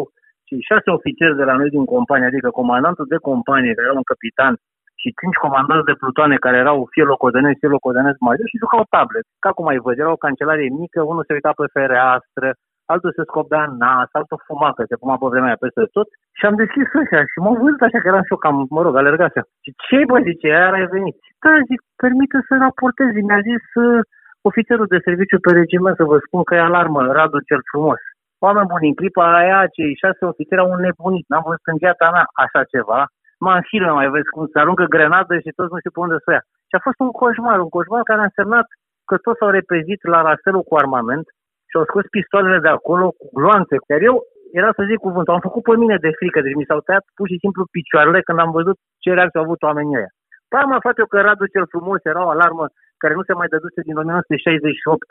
cei 0.49 0.69
șase 0.71 0.89
ofițeri 0.99 1.39
de 1.41 1.45
la 1.51 1.55
noi 1.61 1.71
din 1.77 1.85
companie, 1.95 2.31
adică 2.31 2.49
comandantul 2.61 3.07
de 3.15 3.25
companie, 3.29 3.77
care 3.77 3.89
era 3.89 4.03
un 4.03 4.11
capitan, 4.13 4.55
și 5.01 5.09
cinci 5.21 5.43
comandanți 5.45 5.89
de 5.91 5.99
plutoane 6.01 6.37
care 6.45 6.57
erau 6.65 6.79
fie 6.93 7.05
locodenezi, 7.13 7.61
fie 7.63 7.77
locodenezi 7.77 8.25
majori 8.29 8.51
și 8.53 8.63
jucau 8.63 8.83
tablet. 8.95 9.25
Ca 9.45 9.51
cum 9.57 9.67
ai 9.67 9.83
văzut, 9.85 10.01
era 10.03 10.17
o 10.17 10.25
cancelarie 10.27 10.77
mică, 10.83 11.01
unul 11.03 11.25
se 11.27 11.37
uita 11.37 11.53
pe 11.59 11.67
fereastră, 11.77 12.49
altul 12.93 13.13
se 13.17 13.23
scopea 13.31 13.63
în 13.69 13.75
nas, 13.85 14.09
altul 14.19 14.45
fuma, 14.47 14.71
că 14.77 14.83
se 14.91 15.01
fuma 15.01 15.17
pe 15.19 15.27
vremea 15.33 15.51
aia 15.51 15.63
peste 15.65 15.83
tot. 15.97 16.09
Și 16.39 16.45
am 16.49 16.57
deschis 16.63 16.87
ușa 17.01 17.21
și 17.31 17.39
m-am 17.43 17.57
văzut 17.63 17.83
așa 17.87 17.99
că 18.01 18.09
eram 18.09 18.25
șoc, 18.29 18.43
am, 18.51 18.57
mă 18.77 18.81
rog, 18.83 18.95
alergase. 18.97 19.41
Și 19.65 19.71
ce 19.85 19.99
bă, 20.09 20.17
zice, 20.29 20.47
iar 20.49 20.73
ai 20.79 20.87
venit? 20.97 21.17
Da, 21.45 21.53
zic, 21.71 21.81
permite 22.03 22.39
să 22.49 22.53
raportez. 22.65 23.11
Mi-a 23.29 23.41
zis 23.51 23.65
uh, 23.85 24.01
ofițerul 24.49 24.89
de 24.95 25.05
serviciu 25.07 25.39
pe 25.45 25.51
regiment 25.61 25.97
să 25.97 26.05
vă 26.11 26.17
spun 26.27 26.43
că 26.45 26.53
e 26.55 26.69
alarmă, 26.69 27.01
Radu 27.17 27.39
cel 27.49 27.63
frumos. 27.71 28.01
Oameni 28.45 28.71
buni, 28.71 28.89
în 28.89 28.99
clipa 29.01 29.25
aia, 29.41 29.61
cei 29.77 30.01
șase 30.03 30.23
ofițeri 30.33 30.65
au 30.65 30.75
nebunit. 30.87 31.27
N-am 31.29 31.45
văzut 31.47 31.67
în 31.73 31.79
viața 31.85 32.07
mea 32.15 32.27
așa 32.43 32.63
ceva. 32.73 33.01
Mă 33.45 33.51
în 33.59 33.65
filme 33.71 33.93
mai 33.99 34.09
vezi 34.15 34.33
cum 34.35 34.45
se 34.53 34.59
aruncă 34.59 34.85
grenadă 34.95 35.35
și 35.45 35.57
toți 35.59 35.73
nu 35.73 35.79
știu 35.79 35.95
pe 35.95 36.05
unde 36.05 36.19
să 36.25 36.31
ia. 36.33 36.43
Și 36.69 36.75
a 36.77 36.85
fost 36.87 36.99
un 37.05 37.11
coșmar, 37.21 37.59
un 37.65 37.73
coșmar 37.77 38.03
care 38.11 38.21
a 38.21 38.31
însemnat 38.31 38.67
că 39.09 39.15
toți 39.25 39.39
s-au 39.41 39.51
repezit 39.59 40.01
la 40.13 40.21
rastelul 40.29 40.69
cu 40.69 40.75
armament 40.83 41.27
și 41.69 41.75
au 41.79 41.85
scos 41.91 42.07
pistoalele 42.17 42.59
de 42.67 42.73
acolo 42.77 43.07
cu 43.21 43.27
gloanțe. 43.39 43.77
Iar 43.93 44.01
eu, 44.11 44.17
era 44.61 44.71
să 44.77 44.83
zic 44.91 44.99
cuvântul, 45.07 45.35
am 45.37 45.47
făcut 45.49 45.63
pe 45.69 45.75
mine 45.83 45.97
de 46.05 46.11
frică, 46.19 46.39
deci 46.41 46.59
mi 46.61 46.69
s-au 46.69 46.81
tăiat 46.87 47.05
pur 47.17 47.27
și 47.33 47.43
simplu 47.43 47.63
picioarele 47.77 48.21
când 48.27 48.39
am 48.45 48.53
văzut 48.59 48.77
ce 49.03 49.17
reacție 49.17 49.39
au 49.41 49.47
avut 49.47 49.63
oamenii 49.69 49.99
ăia. 50.01 50.11
Păi 50.49 50.61
am 50.65 50.73
aflat 50.79 50.97
eu 50.99 51.09
că 51.13 51.19
Radu 51.21 51.47
cel 51.55 51.67
frumos 51.73 52.01
era 52.03 52.23
o 52.27 52.33
alarmă 52.35 52.65
care 53.03 53.15
nu 53.19 53.23
se 53.29 53.35
mai 53.41 53.53
dăduse 53.53 53.81
din 53.89 53.97
1968 53.97 55.07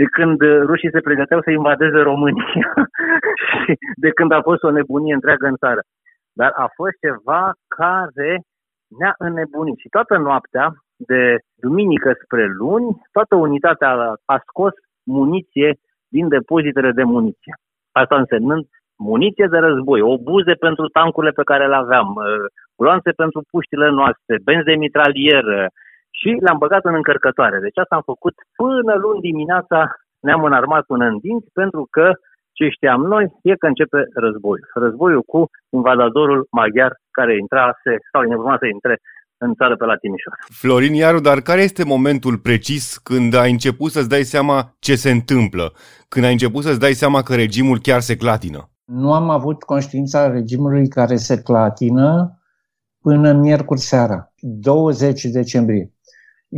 de 0.00 0.04
când 0.16 0.40
uh, 0.40 0.60
rușii 0.68 0.94
se 0.94 1.00
pregăteau 1.00 1.40
să 1.42 1.50
invadeze 1.50 1.98
România 1.98 2.46
și 3.46 3.72
de 4.04 4.10
când 4.10 4.32
a 4.32 4.40
fost 4.42 4.62
o 4.62 4.70
nebunie 4.70 5.14
întreagă 5.14 5.46
în 5.46 5.56
țară. 5.56 5.80
Dar 6.32 6.52
a 6.64 6.66
fost 6.74 6.94
ceva 7.04 7.52
care 7.78 8.40
ne-a 8.98 9.14
înnebunit. 9.18 9.78
Și 9.78 9.88
toată 9.88 10.16
noaptea, 10.16 10.66
de 10.96 11.38
duminică 11.54 12.10
spre 12.22 12.46
luni, 12.46 12.88
toată 13.12 13.34
unitatea 13.34 13.90
a 14.24 14.36
scos 14.48 14.72
muniție 15.02 15.78
din 16.08 16.28
depozitele 16.28 16.90
de 16.92 17.02
muniție. 17.02 17.54
Asta 17.92 18.16
însemnând 18.16 18.64
muniție 18.98 19.46
de 19.50 19.58
război, 19.58 20.00
obuze 20.00 20.52
pentru 20.52 20.86
tancurile 20.88 21.32
pe 21.32 21.48
care 21.50 21.66
le 21.68 21.74
aveam, 21.74 22.08
uh, 22.14 22.24
gloanțe 22.76 23.10
pentru 23.10 23.40
puștile 23.50 23.88
noastre, 23.90 24.34
benzi 24.44 24.64
de 24.64 24.74
mitralieră, 24.74 25.68
și 26.18 26.30
le-am 26.44 26.58
băgat 26.64 26.84
în 26.84 26.94
încărcătoare. 27.00 27.58
Deci 27.66 27.78
asta 27.82 27.94
am 27.96 28.06
făcut 28.12 28.34
până 28.60 28.92
luni 29.04 29.20
dimineața, 29.28 29.78
ne-am 30.26 30.42
înarmat 30.44 30.84
până 30.92 31.04
în 31.10 31.18
dinți, 31.24 31.50
pentru 31.60 31.82
că 31.90 32.06
ce 32.58 32.68
știam 32.68 33.02
noi 33.14 33.24
e 33.42 33.60
că 33.62 33.66
începe 33.66 33.98
războiul. 34.24 34.68
Războiul 34.74 35.22
cu 35.32 35.40
invadadorul 35.78 36.46
maghiar 36.50 36.92
care 37.10 37.36
intrase 37.36 37.92
sau 38.12 38.22
urma 38.38 38.56
să 38.58 38.66
intre 38.66 38.94
în 39.38 39.54
țară 39.54 39.76
pe 39.76 39.84
la 39.84 39.96
Timișoara. 39.96 40.38
Florin 40.60 40.94
Iaru, 40.94 41.20
dar 41.20 41.40
care 41.40 41.62
este 41.62 41.84
momentul 41.84 42.38
precis 42.38 42.98
când 42.98 43.34
ai 43.34 43.50
început 43.50 43.90
să-ți 43.90 44.08
dai 44.08 44.22
seama 44.22 44.74
ce 44.78 44.94
se 44.94 45.10
întâmplă? 45.10 45.72
Când 46.08 46.24
ai 46.24 46.32
început 46.32 46.62
să-ți 46.62 46.80
dai 46.80 46.92
seama 46.92 47.22
că 47.22 47.34
regimul 47.34 47.78
chiar 47.78 48.00
se 48.00 48.16
clatină? 48.16 48.70
Nu 48.84 49.12
am 49.12 49.30
avut 49.30 49.62
conștiința 49.62 50.30
regimului 50.30 50.88
care 50.88 51.16
se 51.16 51.42
clatină 51.42 52.38
până 53.00 53.32
miercuri 53.32 53.80
seara, 53.80 54.32
20 54.40 55.24
decembrie. 55.24 55.95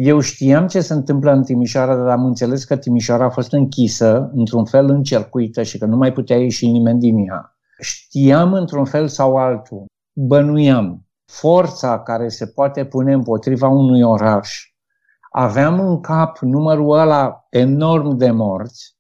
Eu 0.01 0.21
știam 0.21 0.67
ce 0.67 0.81
se 0.81 0.93
întâmplă 0.93 1.33
în 1.33 1.43
Timișoara, 1.43 1.97
dar 1.97 2.09
am 2.09 2.25
înțeles 2.25 2.65
că 2.65 2.77
Timișoara 2.77 3.25
a 3.25 3.31
fost 3.31 3.53
închisă, 3.53 4.31
într-un 4.35 4.65
fel 4.65 4.89
încercuită 4.89 5.63
și 5.63 5.79
că 5.79 5.87
nu 5.87 5.97
mai 5.97 6.13
putea 6.13 6.37
ieși 6.37 6.67
nimeni 6.67 6.99
din 6.99 7.19
ea. 7.19 7.57
Știam 7.81 8.53
într-un 8.53 8.85
fel 8.85 9.09
sau 9.09 9.37
altul, 9.37 9.85
bănuiam, 10.13 11.07
forța 11.25 12.03
care 12.03 12.29
se 12.29 12.47
poate 12.47 12.85
pune 12.85 13.13
împotriva 13.13 13.69
unui 13.69 14.03
oraș. 14.03 14.73
Aveam 15.31 15.81
în 15.81 16.01
cap 16.01 16.39
numărul 16.39 16.99
ăla 16.99 17.47
enorm 17.51 18.17
de 18.17 18.31
morți 18.31 18.97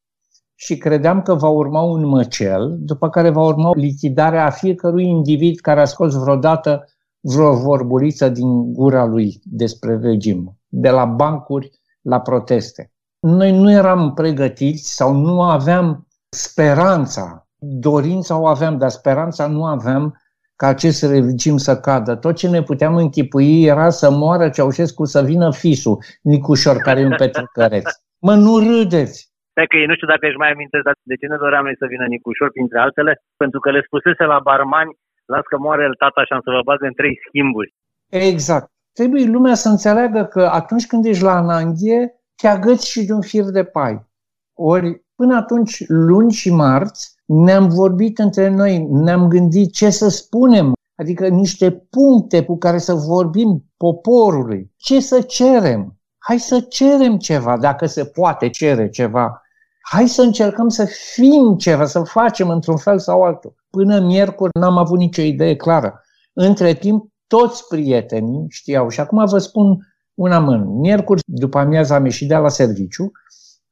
și 0.54 0.76
credeam 0.76 1.22
că 1.22 1.34
va 1.34 1.48
urma 1.48 1.82
un 1.82 2.06
măcel, 2.06 2.76
după 2.80 3.08
care 3.08 3.30
va 3.30 3.42
urma 3.42 3.70
lichidarea 3.74 4.44
a 4.44 4.50
fiecărui 4.50 5.06
individ 5.06 5.58
care 5.58 5.80
a 5.80 5.84
scos 5.84 6.14
vreodată 6.14 6.84
vreo 7.20 7.54
vorbuliță 7.54 8.28
din 8.28 8.72
gura 8.72 9.04
lui 9.04 9.40
despre 9.44 9.98
regim 10.02 10.57
de 10.68 10.90
la 10.90 11.04
bancuri 11.04 11.70
la 12.02 12.20
proteste. 12.20 12.92
Noi 13.20 13.52
nu 13.52 13.70
eram 13.70 14.14
pregătiți 14.14 14.94
sau 14.94 15.12
nu 15.14 15.42
aveam 15.42 16.06
speranța, 16.28 17.46
dorința 17.58 18.40
o 18.40 18.46
aveam, 18.46 18.78
dar 18.78 18.88
speranța 18.88 19.46
nu 19.46 19.64
aveam 19.64 20.22
ca 20.56 20.66
acest 20.66 21.02
regim 21.02 21.56
să 21.56 21.80
cadă. 21.80 22.16
Tot 22.16 22.36
ce 22.36 22.48
ne 22.48 22.62
puteam 22.62 22.94
închipui 22.96 23.64
era 23.64 23.88
să 23.90 24.10
moară 24.10 24.48
Ceaușescu, 24.48 25.04
să 25.04 25.22
vină 25.22 25.52
fisul, 25.52 25.98
Nicușor, 26.22 26.76
care 26.76 27.00
e 27.00 27.04
un 27.04 27.16
petrucăreț. 27.16 27.88
Mă, 28.26 28.34
nu 28.34 28.58
râdeți! 28.58 29.16
Stai 29.50 29.66
că 29.66 29.76
nu 29.90 29.94
știu 29.94 30.06
dacă 30.12 30.26
își 30.26 30.42
mai 30.42 30.50
amintesc, 30.52 30.84
dar 30.84 30.96
de 31.02 31.16
ce 31.20 31.26
ne 31.26 31.36
doream 31.36 31.64
noi 31.64 31.76
să 31.82 31.86
vină 31.92 32.04
Nicușor, 32.06 32.50
printre 32.50 32.78
altele? 32.78 33.12
Pentru 33.36 33.60
că 33.60 33.70
le 33.70 33.82
spusese 33.86 34.24
la 34.24 34.38
barmani, 34.48 34.96
las 35.32 35.44
că 35.50 35.56
moare 35.58 35.82
el 35.88 35.94
tata 36.02 36.24
și 36.24 36.32
am 36.32 36.42
să 36.44 36.50
vă 36.56 36.62
bag 36.68 36.80
în 36.82 36.94
trei 37.00 37.14
schimburi. 37.26 37.74
Exact 38.08 38.70
trebuie 38.98 39.24
lumea 39.24 39.54
să 39.54 39.68
înțeleagă 39.68 40.24
că 40.24 40.48
atunci 40.52 40.86
când 40.86 41.04
ești 41.04 41.22
la 41.22 41.36
ananghie, 41.36 42.22
te 42.36 42.46
agăți 42.46 42.88
și 42.88 43.04
de 43.04 43.12
un 43.12 43.20
fir 43.20 43.44
de 43.44 43.64
pai. 43.64 44.06
Ori 44.54 45.04
până 45.14 45.36
atunci, 45.36 45.84
luni 45.86 46.32
și 46.32 46.50
marți, 46.50 47.14
ne-am 47.24 47.68
vorbit 47.68 48.18
între 48.18 48.48
noi, 48.48 48.86
ne-am 48.90 49.28
gândit 49.28 49.72
ce 49.72 49.90
să 49.90 50.08
spunem, 50.08 50.72
adică 50.96 51.28
niște 51.28 51.70
puncte 51.70 52.44
cu 52.44 52.58
care 52.58 52.78
să 52.78 52.94
vorbim 52.94 53.64
poporului. 53.76 54.72
Ce 54.76 55.00
să 55.00 55.20
cerem? 55.20 55.98
Hai 56.18 56.38
să 56.38 56.60
cerem 56.60 57.18
ceva, 57.18 57.58
dacă 57.58 57.86
se 57.86 58.04
poate 58.04 58.50
cere 58.50 58.88
ceva. 58.88 59.42
Hai 59.80 60.06
să 60.06 60.22
încercăm 60.22 60.68
să 60.68 60.84
fim 61.14 61.56
ceva, 61.56 61.84
să 61.84 62.02
facem 62.02 62.48
într-un 62.48 62.76
fel 62.76 62.98
sau 62.98 63.22
altul. 63.22 63.54
Până 63.70 64.00
miercuri 64.00 64.50
n-am 64.60 64.78
avut 64.78 64.98
nicio 64.98 65.22
idee 65.22 65.56
clară. 65.56 66.00
Între 66.32 66.74
timp, 66.74 67.12
toți 67.28 67.66
prietenii 67.68 68.46
știau. 68.48 68.88
Și 68.88 69.00
acum 69.00 69.24
vă 69.26 69.38
spun 69.38 69.78
una 70.14 70.38
mână. 70.38 70.64
Miercuri 70.64 71.20
după 71.26 71.58
amiază 71.58 71.94
am 71.94 72.04
ieșit 72.04 72.28
de 72.28 72.36
la 72.36 72.48
serviciu 72.48 73.10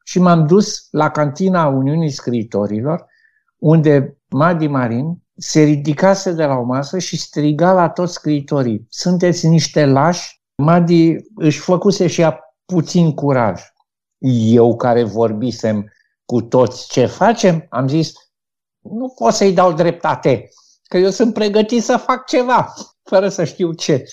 și 0.05 0.19
m-am 0.19 0.47
dus 0.47 0.87
la 0.91 1.11
cantina 1.11 1.67
Uniunii 1.67 2.11
Scriitorilor, 2.11 3.07
unde 3.59 4.19
Madi 4.29 4.67
Marin 4.67 5.23
se 5.37 5.63
ridicase 5.63 6.33
de 6.33 6.45
la 6.45 6.55
o 6.55 6.63
masă 6.63 6.99
și 6.99 7.17
striga 7.17 7.73
la 7.73 7.89
toți 7.89 8.13
scriitorii. 8.13 8.87
Sunteți 8.89 9.47
niște 9.47 9.87
lași? 9.87 10.43
Madi 10.63 11.17
își 11.35 11.59
făcuse 11.59 12.07
și 12.07 12.21
ea 12.21 12.41
puțin 12.65 13.15
curaj. 13.15 13.63
Eu 14.53 14.77
care 14.77 15.03
vorbisem 15.03 15.93
cu 16.25 16.41
toți 16.43 16.89
ce 16.89 17.07
facem, 17.07 17.67
am 17.69 17.89
zis, 17.89 18.13
nu 18.81 19.09
pot 19.09 19.33
să-i 19.33 19.53
dau 19.53 19.73
dreptate, 19.73 20.49
că 20.83 20.97
eu 20.97 21.11
sunt 21.11 21.35
pregătit 21.35 21.83
să 21.83 21.97
fac 21.97 22.27
ceva 22.27 22.75
fără 23.09 23.29
să 23.29 23.45
știu 23.45 23.73
ce. 23.73 24.05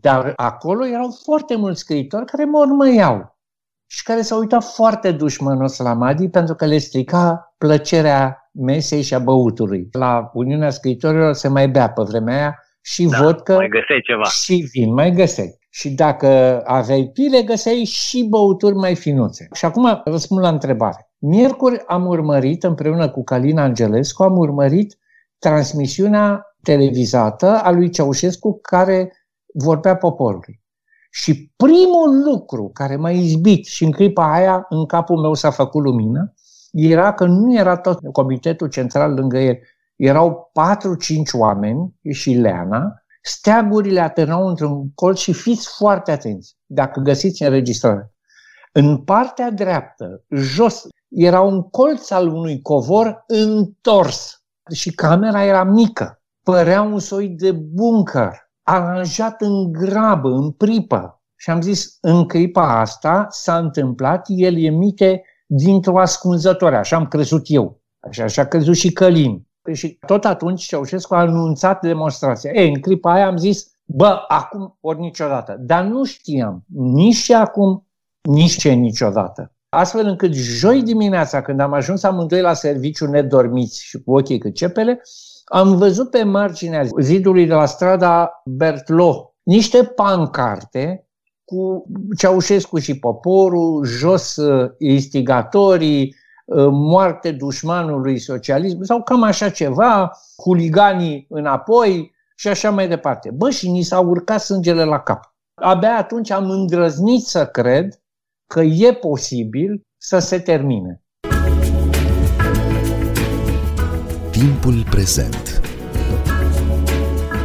Dar 0.00 0.32
acolo 0.36 0.86
erau 0.86 1.18
foarte 1.24 1.56
mulți 1.56 1.80
scriitori 1.80 2.24
care 2.24 2.44
mă 2.44 2.58
urmăiau 2.58 3.38
și 3.86 4.02
care 4.02 4.20
s-au 4.20 4.38
uitat 4.38 4.64
foarte 4.64 5.12
dușmănos 5.12 5.78
la 5.78 5.92
Madi 5.92 6.28
pentru 6.28 6.54
că 6.54 6.66
le 6.66 6.78
strica 6.78 7.54
plăcerea 7.58 8.50
mesei 8.52 9.02
și 9.02 9.14
a 9.14 9.18
băutului. 9.18 9.88
La 9.92 10.30
Uniunea 10.32 10.70
Scriitorilor 10.70 11.32
se 11.32 11.48
mai 11.48 11.68
bea 11.68 11.90
pe 11.90 12.02
vremea 12.02 12.36
aia 12.36 12.62
și 12.80 13.06
da, 13.06 13.18
vodcă 13.22 13.54
mai 13.54 13.68
găseai 13.68 14.00
ceva. 14.02 14.24
și 14.24 14.68
vin, 14.72 14.92
mai 14.92 15.10
găseai. 15.10 15.58
Și 15.70 15.90
dacă 15.90 16.60
aveai 16.64 17.10
pile, 17.12 17.42
găseai 17.42 17.84
și 17.84 18.26
băuturi 18.28 18.74
mai 18.74 18.94
finuțe. 18.94 19.48
Și 19.52 19.64
acum 19.64 20.00
răspund 20.04 20.40
la 20.40 20.48
întrebare. 20.48 21.10
Miercuri 21.18 21.82
am 21.86 22.06
urmărit, 22.06 22.64
împreună 22.64 23.08
cu 23.10 23.24
Calina 23.24 23.62
Angelescu, 23.62 24.22
am 24.22 24.36
urmărit 24.36 24.98
transmisiunea 25.38 26.42
televizată 26.62 27.50
a 27.50 27.70
lui 27.70 27.90
Ceaușescu 27.90 28.58
care 28.62 29.12
vorbea 29.54 29.96
poporului. 29.96 30.60
Și 31.10 31.52
primul 31.56 32.22
lucru 32.24 32.70
care 32.72 32.96
m-a 32.96 33.10
izbit 33.10 33.66
și 33.66 33.84
în 33.84 33.90
clipa 33.90 34.32
aia 34.32 34.66
în 34.68 34.86
capul 34.86 35.20
meu 35.20 35.34
s-a 35.34 35.50
făcut 35.50 35.82
lumină, 35.82 36.34
era 36.72 37.12
că 37.12 37.24
nu 37.24 37.54
era 37.54 37.76
tot 37.76 37.98
comitetul 38.12 38.68
central 38.68 39.14
lângă 39.14 39.38
el. 39.38 39.56
Erau 39.96 40.50
4-5 40.50 41.38
oameni 41.38 41.94
și 42.10 42.32
Leana, 42.32 43.02
steagurile 43.22 44.00
atârnau 44.00 44.46
într-un 44.46 44.90
colț 44.94 45.18
și 45.18 45.32
fiți 45.32 45.68
foarte 45.76 46.10
atenți 46.10 46.56
dacă 46.66 47.00
găsiți 47.00 47.42
înregistrare. 47.42 48.12
În 48.72 48.96
partea 48.96 49.50
dreaptă, 49.50 50.24
jos, 50.30 50.86
era 51.08 51.40
un 51.40 51.62
colț 51.62 52.10
al 52.10 52.28
unui 52.28 52.62
covor 52.62 53.24
întors 53.26 54.42
și 54.72 54.94
camera 54.94 55.44
era 55.44 55.64
mică. 55.64 56.17
Părea 56.50 56.82
un 56.82 56.98
soi 56.98 57.28
de 57.28 57.52
bunker, 57.52 58.50
aranjat 58.62 59.40
în 59.40 59.72
grabă, 59.72 60.28
în 60.28 60.50
pripă. 60.50 61.22
Și 61.36 61.50
am 61.50 61.60
zis, 61.60 61.98
în 62.00 62.26
clipa 62.26 62.80
asta 62.80 63.26
s-a 63.30 63.58
întâmplat, 63.58 64.26
el 64.28 64.64
emite 64.64 65.22
dintr-o 65.46 65.98
ascunzătoare, 65.98 66.76
așa 66.76 66.96
am 66.96 67.06
crezut 67.06 67.42
eu. 67.44 67.82
Așa, 68.00 68.24
așa 68.24 68.42
a 68.42 68.46
crezut 68.46 68.76
și 68.76 68.92
Călin. 68.92 69.46
Și 69.72 69.98
tot 70.06 70.24
atunci 70.24 70.64
Ceaușescu 70.64 71.14
a 71.14 71.18
anunțat 71.18 71.80
demonstrația. 71.80 72.50
Ei, 72.54 72.68
în 72.68 72.80
clipa 72.80 73.12
aia 73.12 73.26
am 73.26 73.36
zis, 73.36 73.70
bă, 73.84 74.24
acum 74.28 74.78
ori 74.80 74.98
niciodată. 74.98 75.56
Dar 75.60 75.84
nu 75.84 76.04
știam 76.04 76.64
nici 76.74 77.14
și 77.14 77.32
acum, 77.32 77.86
nici 78.20 78.56
ce 78.56 78.70
niciodată. 78.70 79.52
Astfel 79.68 80.06
încât 80.06 80.34
joi 80.34 80.82
dimineața, 80.82 81.42
când 81.42 81.60
am 81.60 81.72
ajuns 81.72 82.02
amândoi 82.02 82.40
la 82.40 82.52
serviciu 82.54 83.06
nedormiți 83.06 83.84
și 83.84 84.02
cu 84.02 84.16
ochii 84.16 84.38
cât 84.38 84.54
cepele, 84.54 85.00
am 85.48 85.76
văzut 85.76 86.10
pe 86.10 86.22
marginea 86.22 86.84
zidului 87.00 87.46
de 87.46 87.54
la 87.54 87.66
strada 87.66 88.42
Bertlo 88.44 89.28
niște 89.42 89.84
pancarte 89.84 91.08
cu 91.44 91.84
Ceaușescu 92.16 92.78
și 92.78 92.98
poporul, 92.98 93.84
jos 93.84 94.36
uh, 94.36 94.70
instigatorii, 94.78 96.14
uh, 96.44 96.68
moarte 96.70 97.32
dușmanului 97.32 98.18
socialism 98.18 98.82
sau 98.82 99.02
cam 99.02 99.22
așa 99.22 99.50
ceva, 99.50 100.12
huliganii 100.42 101.26
înapoi 101.28 102.14
și 102.36 102.48
așa 102.48 102.70
mai 102.70 102.88
departe. 102.88 103.30
Bă, 103.30 103.50
și 103.50 103.70
ni 103.70 103.82
s-a 103.82 104.00
urcat 104.00 104.40
sângele 104.40 104.84
la 104.84 105.00
cap. 105.00 105.34
Abia 105.54 105.96
atunci 105.96 106.30
am 106.30 106.50
îndrăznit 106.50 107.24
să 107.24 107.46
cred 107.46 108.02
că 108.46 108.60
e 108.60 108.92
posibil 108.92 109.86
să 109.96 110.18
se 110.18 110.38
termine. 110.38 111.02
Timpul 114.44 114.78
prezent 114.94 115.44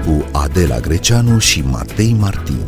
cu 0.05 0.15
Adela 0.43 0.79
Greceanu 0.87 1.35
și 1.49 1.59
Matei 1.75 2.13
Martin. 2.23 2.67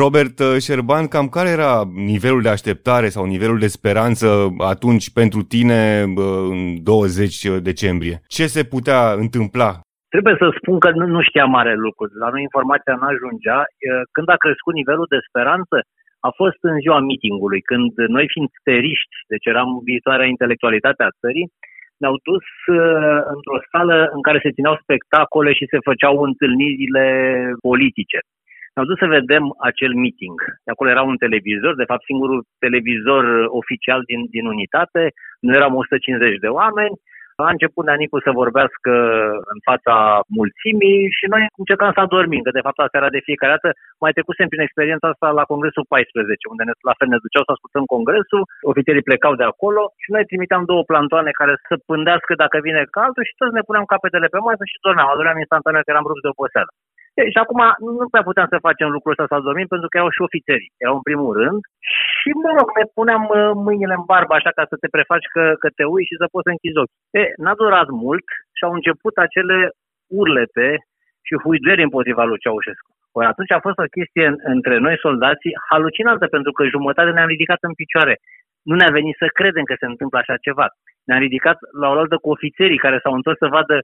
Robert 0.00 0.36
uh, 0.42 0.50
Șerban, 0.64 1.04
cam 1.14 1.26
care 1.36 1.50
era 1.58 1.72
nivelul 2.12 2.42
de 2.46 2.52
așteptare 2.56 3.08
sau 3.16 3.24
nivelul 3.34 3.58
de 3.64 3.74
speranță 3.78 4.26
atunci 4.72 5.06
pentru 5.20 5.40
tine 5.54 5.80
uh, 6.04 6.24
în 6.54 6.60
20 6.82 7.46
decembrie? 7.70 8.16
Ce 8.36 8.44
se 8.54 8.62
putea 8.74 9.00
întâmpla? 9.24 9.70
Trebuie 10.14 10.36
să 10.42 10.46
spun 10.58 10.76
că 10.84 10.88
nu, 10.98 11.04
nu 11.16 11.22
știam 11.28 11.50
mare 11.58 11.74
lucru. 11.86 12.04
La 12.22 12.28
noi 12.34 12.42
informația 12.48 12.94
nu 13.00 13.06
ajungea. 13.12 13.58
Când 14.14 14.28
a 14.30 14.42
crescut 14.44 14.74
nivelul 14.74 15.06
de 15.14 15.20
speranță, 15.28 15.76
a 16.28 16.30
fost 16.40 16.60
în 16.70 16.76
ziua 16.84 16.98
meetingului, 17.08 17.60
când 17.70 17.90
noi 18.16 18.26
fiind 18.32 18.48
steriști, 18.60 19.14
deci 19.32 19.46
eram 19.52 19.68
viitoarea 19.90 20.32
intelectualitate 20.34 21.02
a 21.04 21.16
țării, 21.22 21.48
ne-au 22.00 22.16
dus 22.28 22.46
uh, 22.78 23.20
într-o 23.34 23.58
sală 23.72 23.98
în 24.16 24.22
care 24.26 24.38
se 24.42 24.54
țineau 24.56 24.76
spectacole 24.82 25.52
și 25.58 25.70
se 25.72 25.78
făceau 25.88 26.14
întâlnirile 26.28 27.06
politice. 27.68 28.18
Ne-au 28.72 28.90
dus 28.90 28.98
să 28.98 29.14
vedem 29.18 29.44
acel 29.70 29.92
meeting. 30.02 30.36
Acolo 30.72 30.90
era 30.90 31.02
un 31.02 31.16
televizor, 31.24 31.72
de 31.76 31.88
fapt 31.90 32.04
singurul 32.04 32.40
televizor 32.64 33.24
oficial 33.60 34.00
din, 34.10 34.20
din 34.36 34.44
unitate, 34.54 35.02
nu 35.44 35.50
eram 35.58 35.74
150 35.74 36.38
de 36.44 36.50
oameni, 36.60 36.96
a 37.44 37.54
început 37.54 37.84
Neanicu 37.84 38.18
să 38.26 38.38
vorbească 38.42 38.92
în 39.54 39.60
fața 39.68 39.94
mulțimii 40.38 41.00
și 41.16 41.24
noi 41.32 41.42
încercam 41.62 41.92
să 41.94 42.00
adormim, 42.02 42.42
că 42.44 42.52
de 42.56 42.64
fapt 42.66 42.78
asta 42.78 42.98
era 43.00 43.10
de 43.16 43.26
fiecare 43.28 43.52
dată. 43.54 43.68
Mai 44.04 44.12
trecusem 44.16 44.48
prin 44.48 44.64
experiența 44.64 45.06
asta 45.10 45.28
la 45.38 45.48
Congresul 45.52 45.84
14, 45.88 46.52
unde 46.52 46.62
ne, 46.68 46.72
la 46.90 46.94
fel 46.98 47.08
ne 47.10 47.22
duceau 47.24 47.44
să 47.46 47.52
ascultăm 47.54 47.84
Congresul, 47.94 48.42
ofițerii 48.72 49.08
plecau 49.08 49.34
de 49.40 49.46
acolo 49.52 49.82
și 50.02 50.08
noi 50.14 50.28
trimiteam 50.30 50.62
două 50.70 50.82
plantoane 50.90 51.30
care 51.40 51.54
să 51.68 51.74
pândească 51.90 52.32
dacă 52.42 52.56
vine 52.66 52.82
caldul 52.96 53.24
și 53.28 53.38
toți 53.40 53.56
ne 53.56 53.66
puneam 53.66 53.86
capetele 53.94 54.28
pe 54.34 54.40
masă 54.46 54.64
și 54.72 54.82
dormeam. 54.84 55.08
Adormeam 55.10 55.42
instantaneu 55.44 55.82
că 55.82 55.90
eram 55.92 56.08
rupți 56.08 56.24
de 56.26 56.32
oboseală. 56.34 56.72
E, 57.18 57.22
și 57.34 57.38
acum 57.44 57.60
nu 57.98 58.08
prea 58.12 58.28
puteam 58.28 58.48
să 58.50 58.66
facem 58.68 58.88
lucrul 58.94 59.12
ăsta 59.14 59.26
să 59.28 59.46
dormim 59.48 59.68
pentru 59.72 59.88
că 59.88 59.96
erau 59.96 60.10
și 60.16 60.26
ofițerii, 60.28 60.72
erau 60.84 60.96
în 60.98 61.06
primul 61.08 61.32
rând. 61.42 61.60
Și, 62.16 62.28
mă 62.42 62.50
rog, 62.58 62.68
ne 62.78 62.84
puneam 62.96 63.22
uh, 63.28 63.52
mâinile 63.66 63.94
în 63.98 64.04
barbă 64.12 64.32
așa 64.34 64.50
ca 64.58 64.64
să 64.70 64.76
te 64.80 64.88
prefaci 64.94 65.28
că, 65.34 65.44
că 65.62 65.68
te 65.76 65.84
uiți 65.92 66.10
și 66.10 66.20
să 66.20 66.26
poți 66.32 66.46
să 66.46 66.52
închizi 66.52 66.80
ochii. 66.82 67.00
E, 67.20 67.22
n-a 67.42 67.54
durat 67.62 67.88
mult 68.04 68.26
și 68.56 68.62
au 68.66 68.72
început 68.78 69.14
acele 69.26 69.56
urlete 70.20 70.68
și 71.26 71.34
huideri 71.42 71.86
împotriva 71.86 72.22
lui 72.24 72.42
Ceaușescu. 72.44 72.90
Păi 73.12 73.26
atunci 73.32 73.52
a 73.54 73.64
fost 73.66 73.78
o 73.84 73.92
chestie 73.96 74.26
între 74.54 74.76
noi 74.84 74.96
soldații 75.04 75.58
halucinantă 75.70 76.26
pentru 76.34 76.52
că 76.56 76.72
jumătate 76.74 77.10
ne-am 77.10 77.32
ridicat 77.34 77.60
în 77.68 77.74
picioare. 77.80 78.14
Nu 78.68 78.74
ne-a 78.76 78.96
venit 78.98 79.16
să 79.22 79.26
credem 79.38 79.64
că 79.70 79.74
se 79.78 79.86
întâmplă 79.92 80.18
așa 80.18 80.36
ceva. 80.46 80.66
Ne-am 81.06 81.20
ridicat 81.26 81.58
la 81.80 81.88
oaltă 81.88 82.16
cu 82.16 82.28
ofițerii 82.36 82.84
care 82.84 82.98
s-au 83.02 83.14
întors 83.14 83.38
să 83.44 83.48
vadă, 83.56 83.76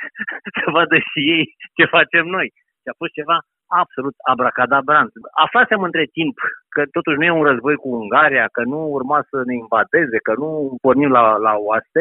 să 0.58 0.66
vadă 0.76 0.96
și 1.10 1.20
ei 1.34 1.44
ce 1.76 1.84
facem 1.96 2.24
noi. 2.36 2.48
Și 2.84 2.92
a 2.92 3.00
fost 3.00 3.12
ceva 3.18 3.36
absolut 3.82 4.16
abracadabrant. 4.32 5.10
Aflasem 5.44 5.80
între 5.88 6.04
timp 6.18 6.36
că 6.74 6.80
totuși 6.96 7.18
nu 7.18 7.24
e 7.24 7.38
un 7.40 7.48
război 7.50 7.76
cu 7.82 7.88
Ungaria, 8.00 8.46
că 8.56 8.62
nu 8.72 8.78
urma 8.98 9.18
să 9.30 9.36
ne 9.48 9.54
invadeze, 9.62 10.18
că 10.26 10.32
nu 10.42 10.48
pornim 10.84 11.10
la, 11.18 11.24
la 11.46 11.54
oaste 11.70 12.00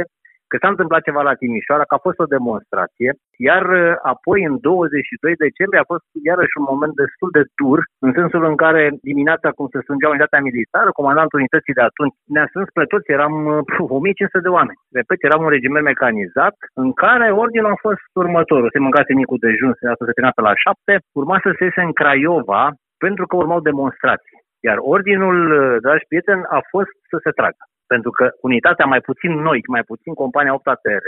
că 0.52 0.56
s-a 0.58 0.74
întâmplat 0.74 1.02
ceva 1.08 1.22
la 1.30 1.40
Timișoara, 1.40 1.86
că 1.88 1.96
a 1.96 2.06
fost 2.08 2.20
o 2.24 2.32
demonstrație, 2.36 3.10
iar 3.50 3.64
uh, 3.70 3.94
apoi 4.14 4.40
în 4.50 4.56
22 4.60 5.36
decembrie 5.46 5.82
a 5.82 5.92
fost 5.94 6.06
iarăși 6.30 6.58
un 6.60 6.66
moment 6.72 6.94
destul 7.04 7.30
de 7.38 7.44
dur, 7.60 7.80
în 8.06 8.12
sensul 8.20 8.44
în 8.52 8.58
care 8.64 8.84
dimineața, 9.10 9.48
cum 9.58 9.68
se 9.70 9.84
strângea 9.84 10.14
unitatea 10.14 10.46
militară, 10.48 10.90
comandantul 11.00 11.42
unității 11.42 11.78
de 11.78 11.84
atunci 11.90 12.16
ne-a 12.34 12.48
strâns 12.50 12.70
pe 12.78 12.86
toți, 12.92 13.14
eram 13.18 13.34
1500 13.78 14.38
uh, 14.38 14.44
de 14.46 14.52
oameni. 14.58 14.82
Repet, 15.00 15.20
eram 15.24 15.42
un 15.46 15.54
regiment 15.56 15.86
mecanizat 15.86 16.56
în 16.84 16.90
care 17.04 17.28
ordinul 17.44 17.74
a 17.76 17.84
fost 17.88 18.06
următorul. 18.24 18.70
Se 18.74 18.86
mâncase 18.86 19.12
micul 19.14 19.44
dejun, 19.46 19.72
asta 19.72 20.06
se 20.06 20.16
termina 20.16 20.38
pe 20.38 20.48
la 20.50 20.54
7, 20.56 20.94
urma 21.22 21.38
să 21.44 21.50
se 21.58 21.64
iese 21.64 21.82
în 21.88 21.94
Craiova 22.00 22.64
pentru 23.06 23.24
că 23.28 23.36
urmau 23.36 23.60
demonstrații. 23.70 24.38
Iar 24.68 24.78
ordinul, 24.96 25.38
uh, 25.52 25.82
dragi 25.86 26.08
prieteni, 26.10 26.44
a 26.58 26.60
fost 26.74 26.94
să 27.12 27.18
se 27.24 27.32
tragă. 27.40 27.62
Pentru 27.88 28.12
că 28.12 28.32
unitatea, 28.42 28.86
mai 28.86 29.02
puțin 29.02 29.32
noi, 29.32 29.60
mai 29.68 29.84
puțin 29.84 30.14
compania 30.14 30.54
8 30.54 30.68
ATR, 30.68 31.08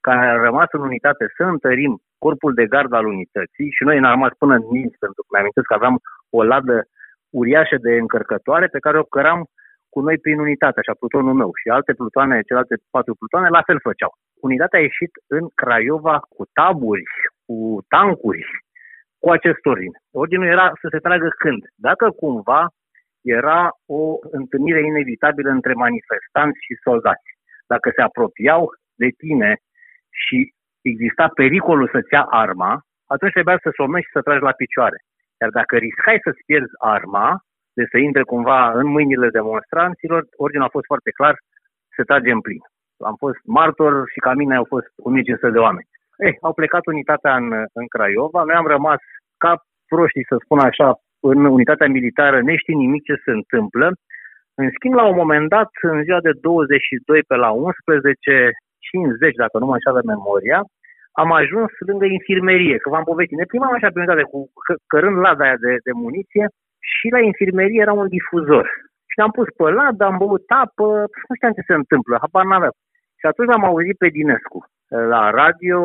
care 0.00 0.26
a 0.26 0.42
rămas 0.48 0.68
în 0.70 0.80
unitate 0.80 1.24
să 1.36 1.42
întărim 1.42 2.02
corpul 2.18 2.54
de 2.54 2.66
gardă 2.66 2.96
al 2.96 3.06
unității 3.06 3.70
și 3.76 3.82
noi 3.84 4.00
ne-am 4.00 4.12
rămas 4.12 4.32
până 4.38 4.54
în 4.54 4.64
minți, 4.70 4.98
pentru 4.98 5.22
că 5.22 5.28
mi-am 5.30 5.64
că 5.68 5.74
aveam 5.74 5.96
o 6.30 6.42
ladă 6.42 6.84
uriașă 7.30 7.76
de 7.76 7.92
încărcătoare 7.94 8.66
pe 8.66 8.78
care 8.78 8.98
o 8.98 9.02
căram 9.02 9.40
cu 9.88 10.00
noi 10.00 10.18
prin 10.18 10.38
unitate, 10.38 10.78
așa, 10.80 10.94
plutonul 10.98 11.34
meu 11.34 11.50
și 11.60 11.68
alte 11.68 11.92
plutoane, 11.92 12.42
celelalte 12.46 12.76
patru 12.90 13.14
plutoane, 13.14 13.48
la 13.48 13.62
fel 13.62 13.80
făceau. 13.80 14.12
Unitatea 14.40 14.78
a 14.78 14.82
ieșit 14.82 15.12
în 15.26 15.44
Craiova 15.54 16.16
cu 16.34 16.42
taburi, 16.52 17.02
cu 17.46 17.56
tancuri, 17.88 18.44
cu 19.18 19.30
acest 19.30 19.66
ordin. 19.66 19.92
Ordinul 20.12 20.46
era 20.46 20.66
să 20.80 20.86
se 20.90 20.98
tragă 20.98 21.28
când? 21.38 21.62
Dacă 21.74 22.10
cumva 22.10 22.68
era 23.38 23.60
o 23.86 24.02
întâlnire 24.30 24.80
inevitabilă 24.90 25.50
între 25.50 25.72
manifestanți 25.84 26.58
și 26.66 26.82
soldați. 26.86 27.28
Dacă 27.72 27.88
se 27.94 28.02
apropiau 28.02 28.62
de 29.02 29.08
tine 29.22 29.50
și 30.22 30.38
exista 30.90 31.26
pericolul 31.40 31.88
să-ți 31.92 32.12
ia 32.12 32.24
arma, 32.44 32.72
atunci 33.14 33.32
trebuia 33.32 33.58
să 33.62 33.70
somești 33.80 34.06
și 34.06 34.16
să 34.16 34.20
tragi 34.26 34.48
la 34.48 34.58
picioare. 34.62 34.98
Iar 35.40 35.50
dacă 35.50 35.76
riscai 35.76 36.18
să-ți 36.24 36.44
pierzi 36.46 36.78
arma, 36.96 37.28
de 37.78 37.84
să 37.90 37.96
intre 37.98 38.22
cumva 38.22 38.60
în 38.80 38.86
mâinile 38.96 39.28
demonstranților, 39.38 40.20
ordinul 40.44 40.66
a 40.66 40.74
fost 40.76 40.86
foarte 40.92 41.10
clar, 41.10 41.34
se 41.96 42.02
trage 42.02 42.30
în 42.30 42.40
plin. 42.40 42.62
Am 43.10 43.16
fost 43.24 43.38
martor 43.58 43.92
și 44.12 44.18
ca 44.26 44.32
mine 44.40 44.54
au 44.56 44.66
fost 44.74 44.88
1500 44.96 45.50
de 45.50 45.58
oameni. 45.66 45.88
Eh, 46.26 46.34
au 46.40 46.52
plecat 46.52 46.86
unitatea 46.86 47.34
în, 47.36 47.48
în 47.72 47.86
Craiova, 47.94 48.42
noi 48.42 48.56
am 48.56 48.66
rămas 48.66 49.00
ca 49.36 49.52
proștii, 49.92 50.30
să 50.30 50.36
spun 50.44 50.58
așa, 50.58 50.88
în 51.20 51.44
unitatea 51.44 51.88
militară 51.88 52.42
neștii 52.42 52.74
nimic 52.84 53.02
ce 53.02 53.14
se 53.24 53.30
întâmplă. 53.30 53.86
În 54.54 54.68
schimb, 54.74 54.94
la 54.94 55.06
un 55.06 55.16
moment 55.22 55.48
dat, 55.48 55.70
în 55.80 56.02
ziua 56.02 56.20
de 56.20 56.32
22 56.40 57.22
pe 57.28 57.34
la 57.34 57.50
11, 57.50 58.50
50, 58.78 59.34
dacă 59.34 59.58
nu 59.58 59.66
mă 59.66 59.76
înșală 59.76 60.00
memoria, 60.04 60.60
am 61.22 61.30
ajuns 61.32 61.70
lângă 61.88 62.04
infirmerie, 62.04 62.76
că 62.78 62.88
v-am 62.88 63.08
povestit. 63.10 63.38
Ne 63.38 63.50
plimbam 63.50 63.74
așa 63.74 63.88
pe 63.90 63.98
unitate 63.98 64.22
cu 64.32 64.38
cărând 64.92 65.16
lada 65.24 65.44
aia 65.44 65.58
de, 65.64 65.72
de 65.86 65.92
muniție 66.04 66.44
și 66.90 67.06
la 67.14 67.20
infirmerie 67.30 67.80
era 67.80 67.94
un 68.02 68.08
difuzor. 68.16 68.66
Și 69.12 69.18
am 69.24 69.30
pus 69.30 69.48
pe 69.56 69.70
ladă, 69.78 70.04
am 70.04 70.16
băut 70.22 70.44
apă, 70.62 70.86
nu 71.28 71.34
știam 71.34 71.52
ce 71.56 71.68
se 71.68 71.74
întâmplă, 71.82 72.14
habar 72.20 72.44
n-aveam. 72.44 72.76
Și 73.20 73.26
atunci 73.26 73.52
am 73.52 73.64
auzit 73.64 73.96
pe 73.98 74.08
Dinescu 74.08 74.60
la 75.12 75.22
radio, 75.30 75.78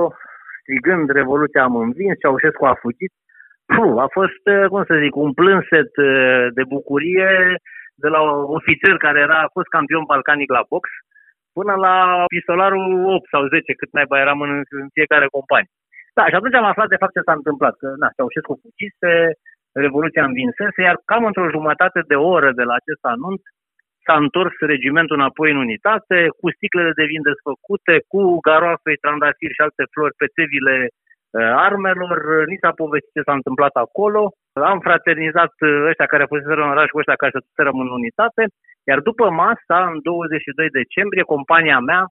strigând 0.59 1.09
Revoluția 1.09 1.63
am 1.63 1.75
învins, 1.75 2.13
Ceaușescu 2.19 2.65
a 2.65 2.75
fugit. 2.83 3.11
Puh, 3.71 3.95
a 4.05 4.07
fost, 4.17 4.43
cum 4.71 4.83
să 4.89 4.95
zic, 5.03 5.15
un 5.15 5.33
plânset 5.33 5.91
uh, 5.97 6.45
de 6.57 6.63
bucurie 6.75 7.31
de 8.03 8.07
la 8.07 8.19
un 8.21 8.43
ofițer 8.57 8.95
care 8.97 9.19
era, 9.19 9.37
a 9.41 9.53
fost 9.55 9.67
campion 9.67 10.03
balcanic 10.11 10.49
la 10.57 10.63
box, 10.69 10.85
până 11.57 11.73
la 11.85 11.95
pistolarul 12.35 12.85
8 13.05 13.27
sau 13.33 13.47
10, 13.47 13.73
cât 13.73 13.91
mai 13.91 14.05
eram 14.25 14.39
în, 14.41 14.53
în 14.79 14.85
fiecare 14.97 15.27
companie. 15.37 15.73
Da, 16.17 16.23
și 16.29 16.35
atunci 16.35 16.59
am 16.59 16.69
aflat 16.71 16.89
de 16.93 17.01
fapt 17.01 17.13
ce 17.15 17.25
s-a 17.27 17.39
întâmplat, 17.39 17.75
că 17.81 17.87
na, 18.01 18.09
Ceaușescu 18.15 18.59
fugise, 18.63 19.13
Revoluția 19.85 20.23
învinsese, 20.25 20.81
iar 20.81 20.97
cam 21.09 21.23
într-o 21.25 21.53
jumătate 21.55 21.99
de 22.11 22.17
oră 22.35 22.49
de 22.59 22.65
la 22.69 22.73
acest 22.81 23.03
anunț 23.15 23.41
s-a 24.05 24.15
întors 24.25 24.55
regimentul 24.73 25.19
înapoi 25.19 25.49
în 25.51 25.63
unitate, 25.67 26.17
cu 26.39 26.47
sticlele 26.55 26.91
de 26.99 27.05
vin 27.11 27.23
desfăcute, 27.29 27.95
cu 28.11 28.21
garoafe, 28.47 28.91
trandafiri 29.03 29.57
și 29.57 29.65
alte 29.65 29.83
flori 29.93 30.19
pe 30.21 30.27
țevile 30.37 30.75
uh, 30.87 31.02
armelor. 31.67 32.45
Ni 32.51 32.57
s-a 32.61 32.71
povestit 32.81 33.13
ce 33.13 33.21
s-a 33.25 33.33
întâmplat 33.39 33.73
acolo. 33.85 34.21
Am 34.53 34.79
fraternizat 34.79 35.53
uh, 35.59 35.85
ăștia 35.89 36.05
care 36.05 36.29
fuseseră 36.31 36.61
în 36.63 36.73
oraș 36.75 36.89
cu 36.89 36.97
ăștia 36.97 37.21
care 37.21 37.31
se 37.35 37.63
în 37.83 37.89
unitate 37.99 38.43
iar 38.89 38.99
după 38.99 39.29
masa, 39.29 39.77
în 39.91 39.99
22 40.01 40.69
decembrie, 40.69 41.31
compania 41.33 41.79
mea 41.79 42.03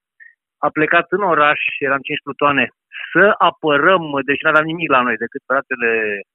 a 0.67 0.69
plecat 0.77 1.07
în 1.09 1.23
oraș, 1.23 1.61
eram 1.79 2.01
5 2.03 2.23
plutoane, 2.23 2.65
să 3.13 3.35
apărăm, 3.39 4.03
deci 4.25 4.43
nu 4.43 4.49
aveam 4.49 4.65
nimic 4.65 4.91
la 4.91 5.01
noi 5.03 5.17
decât 5.17 5.43
fratele 5.47 5.91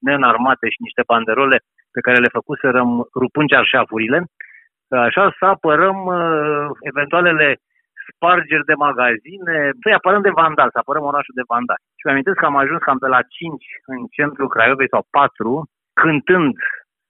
neînarmate 0.06 0.66
și 0.70 0.86
niște 0.86 1.04
banderole 1.08 1.58
pe 1.92 2.00
care 2.06 2.18
le 2.18 2.36
făcuserăm 2.38 2.90
rupând 3.22 3.48
cearșafurile, 3.50 4.20
așa 5.08 5.36
să 5.40 5.46
apărăm 5.46 5.98
uh, 6.06 6.68
eventualele 6.92 7.48
spargeri 8.10 8.70
de 8.72 8.82
magazine, 8.88 9.56
să-i 9.82 9.98
apărăm 10.00 10.22
de 10.28 10.38
vandal, 10.42 10.70
să 10.72 10.80
apărăm 10.80 11.04
orașul 11.12 11.36
de 11.40 11.50
vandal. 11.54 11.80
Și 11.98 12.04
mi 12.06 12.12
amintesc 12.12 12.38
că 12.40 12.46
am 12.46 12.62
ajuns 12.64 12.80
cam 12.82 12.98
pe 12.98 13.08
la 13.16 13.22
5 13.22 13.66
în 13.92 14.00
centrul 14.18 14.48
Craiovei 14.54 14.94
sau 14.96 15.04
4, 15.10 15.70
cântând 16.02 16.54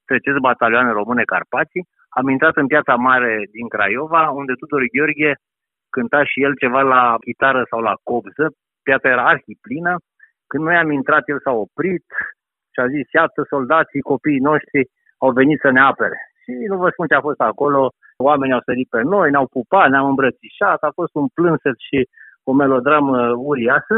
treceți 0.09 0.45
batalioane 0.49 0.91
române 0.99 1.23
Carpații, 1.33 1.87
am 2.19 2.29
intrat 2.29 2.55
în 2.55 2.67
piața 2.67 2.95
mare 2.95 3.33
din 3.51 3.67
Craiova, 3.67 4.29
unde 4.29 4.53
Tudor 4.53 4.83
Gheorghe 4.93 5.33
cânta 5.89 6.23
și 6.23 6.43
el 6.45 6.53
ceva 6.55 6.81
la 6.81 7.15
chitară 7.25 7.61
sau 7.69 7.79
la 7.81 7.95
cobză. 8.03 8.45
Piața 8.83 9.09
era 9.09 9.25
arhiplină. 9.25 9.93
Când 10.47 10.63
noi 10.63 10.75
am 10.75 10.91
intrat, 10.91 11.23
el 11.29 11.39
s-a 11.39 11.51
oprit 11.51 12.05
și 12.73 12.79
a 12.79 12.87
zis, 12.87 13.11
iată, 13.11 13.39
soldații, 13.49 14.09
copiii 14.11 14.47
noștri 14.49 14.81
au 15.17 15.31
venit 15.31 15.59
să 15.59 15.69
ne 15.69 15.81
apere. 15.81 16.17
Și 16.41 16.51
nu 16.71 16.77
vă 16.77 16.89
spun 16.89 17.07
ce 17.07 17.13
a 17.13 17.27
fost 17.29 17.41
acolo, 17.41 17.81
oamenii 18.17 18.53
au 18.53 18.61
sărit 18.65 18.89
pe 18.89 19.01
noi, 19.01 19.31
ne-au 19.31 19.47
pupat, 19.47 19.89
ne-au 19.89 20.07
îmbrățișat, 20.09 20.79
a 20.83 20.91
fost 20.99 21.13
un 21.15 21.27
plânset 21.37 21.77
și 21.87 22.09
o 22.43 22.51
melodramă 22.53 23.17
uriașă. 23.49 23.97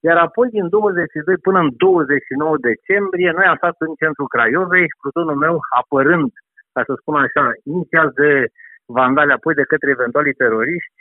Iar 0.00 0.16
apoi, 0.16 0.48
din 0.48 0.68
22 0.68 1.36
până 1.36 1.58
în 1.58 1.70
29 1.76 2.56
decembrie, 2.70 3.30
noi 3.30 3.46
am 3.46 3.56
stat 3.56 3.74
în 3.78 3.94
centrul 4.02 4.32
Craiovei, 4.34 4.86
plutonul 5.00 5.38
meu 5.44 5.56
apărând 5.80 6.30
ca 6.74 6.82
să 6.88 6.92
spun 7.00 7.14
așa, 7.14 7.44
inițial 7.72 8.08
de 8.20 8.30
vandali, 8.98 9.36
apoi 9.36 9.54
de 9.54 9.70
către 9.72 9.90
eventualii 9.90 10.40
teroriști, 10.42 10.96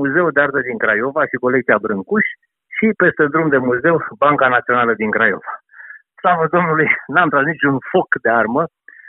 Muzeul 0.00 0.30
de 0.34 0.40
Artă 0.40 0.60
din 0.68 0.78
Craiova 0.78 1.22
și 1.30 1.42
colecția 1.44 1.78
Brâncuș 1.84 2.26
și 2.76 2.86
peste 3.02 3.24
drum 3.32 3.48
de 3.48 3.60
muzeu 3.68 3.96
Banca 4.22 4.48
Națională 4.48 4.92
din 4.94 5.10
Craiova. 5.16 5.52
Slavă 6.20 6.46
Domnului, 6.50 6.88
n-am 7.12 7.28
tras 7.28 7.44
niciun 7.44 7.76
foc 7.90 8.08
de 8.24 8.30
armă, 8.40 8.62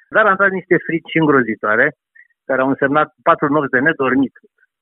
dar 0.09 0.25
am 0.25 0.35
tras 0.35 0.51
niște 0.59 0.77
frici 0.85 1.19
îngrozitoare, 1.21 1.85
care 2.49 2.61
au 2.61 2.69
însemnat 2.73 3.07
patru 3.27 3.47
nopți 3.53 3.75
de 3.75 3.79
nedormit. 3.87 4.33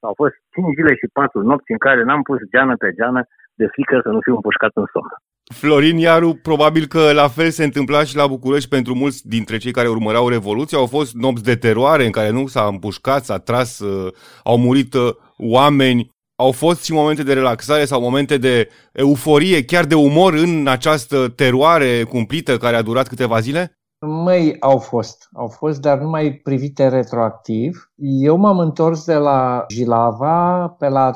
Au 0.09 0.13
fost 0.21 0.35
cinci 0.53 0.75
zile 0.77 0.93
și 0.99 1.15
patru 1.19 1.39
nopți 1.51 1.73
în 1.75 1.81
care 1.85 2.01
n-am 2.03 2.23
pus 2.29 2.39
geană 2.53 2.75
pe 2.83 2.89
geană 2.99 3.21
de 3.59 3.67
frică 3.73 3.95
să 4.03 4.09
nu 4.15 4.19
fiu 4.25 4.35
împușcat 4.35 4.71
în 4.81 4.87
somn. 4.93 5.11
Florin 5.53 5.97
Iaru, 5.97 6.39
probabil 6.49 6.85
că 6.85 7.11
la 7.13 7.27
fel 7.27 7.49
se 7.49 7.63
întâmpla 7.63 8.03
și 8.03 8.15
la 8.15 8.27
București 8.27 8.69
pentru 8.69 8.93
mulți 8.95 9.27
dintre 9.27 9.57
cei 9.57 9.71
care 9.71 9.87
urmăreau 9.87 10.29
Revoluția. 10.29 10.77
Au 10.77 10.85
fost 10.85 11.13
nopți 11.13 11.43
de 11.43 11.55
teroare 11.55 12.05
în 12.05 12.11
care 12.11 12.29
nu 12.31 12.47
s-a 12.47 12.65
împușcat, 12.71 13.23
s-a 13.23 13.37
tras, 13.37 13.79
uh, 13.79 14.13
au 14.43 14.57
murit 14.57 14.93
uh, 14.93 15.09
oameni. 15.37 16.09
Au 16.35 16.51
fost 16.51 16.83
și 16.83 16.93
momente 16.93 17.23
de 17.23 17.33
relaxare 17.33 17.85
sau 17.85 18.01
momente 18.01 18.37
de 18.37 18.69
euforie, 18.91 19.65
chiar 19.65 19.85
de 19.85 19.95
umor 19.95 20.33
în 20.33 20.67
această 20.67 21.29
teroare 21.35 22.03
cumplită 22.03 22.57
care 22.57 22.75
a 22.75 22.81
durat 22.81 23.07
câteva 23.07 23.39
zile? 23.39 23.71
Măi, 24.05 24.59
au 24.59 24.77
fost. 24.77 25.29
Au 25.33 25.47
fost, 25.47 25.81
dar 25.81 25.99
numai 25.99 26.33
privite 26.33 26.87
retroactiv. 26.87 27.91
Eu 27.95 28.37
m-am 28.37 28.59
întors 28.59 29.05
de 29.05 29.15
la 29.15 29.65
Jilava 29.69 30.67
pe 30.69 30.87
la 30.87 31.13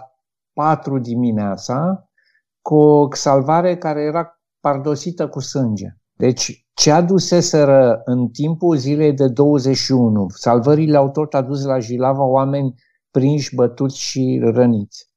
4 0.53 0.99
dimineața 0.99 2.09
cu 2.61 2.75
o 2.75 3.07
salvare 3.11 3.77
care 3.77 4.01
era 4.01 4.41
pardosită 4.59 5.27
cu 5.27 5.39
sânge. 5.39 5.87
Deci 6.13 6.67
ce 6.73 6.91
aduseseră 6.91 8.01
în 8.05 8.27
timpul 8.27 8.75
zilei 8.75 9.13
de 9.13 9.27
21, 9.27 10.25
salvările 10.29 10.97
au 10.97 11.09
tot 11.09 11.33
adus 11.33 11.65
la 11.65 11.79
Jilava 11.79 12.23
oameni 12.23 12.73
prinși, 13.11 13.55
bătuți 13.55 13.99
și 13.99 14.41
răniți. 14.43 15.09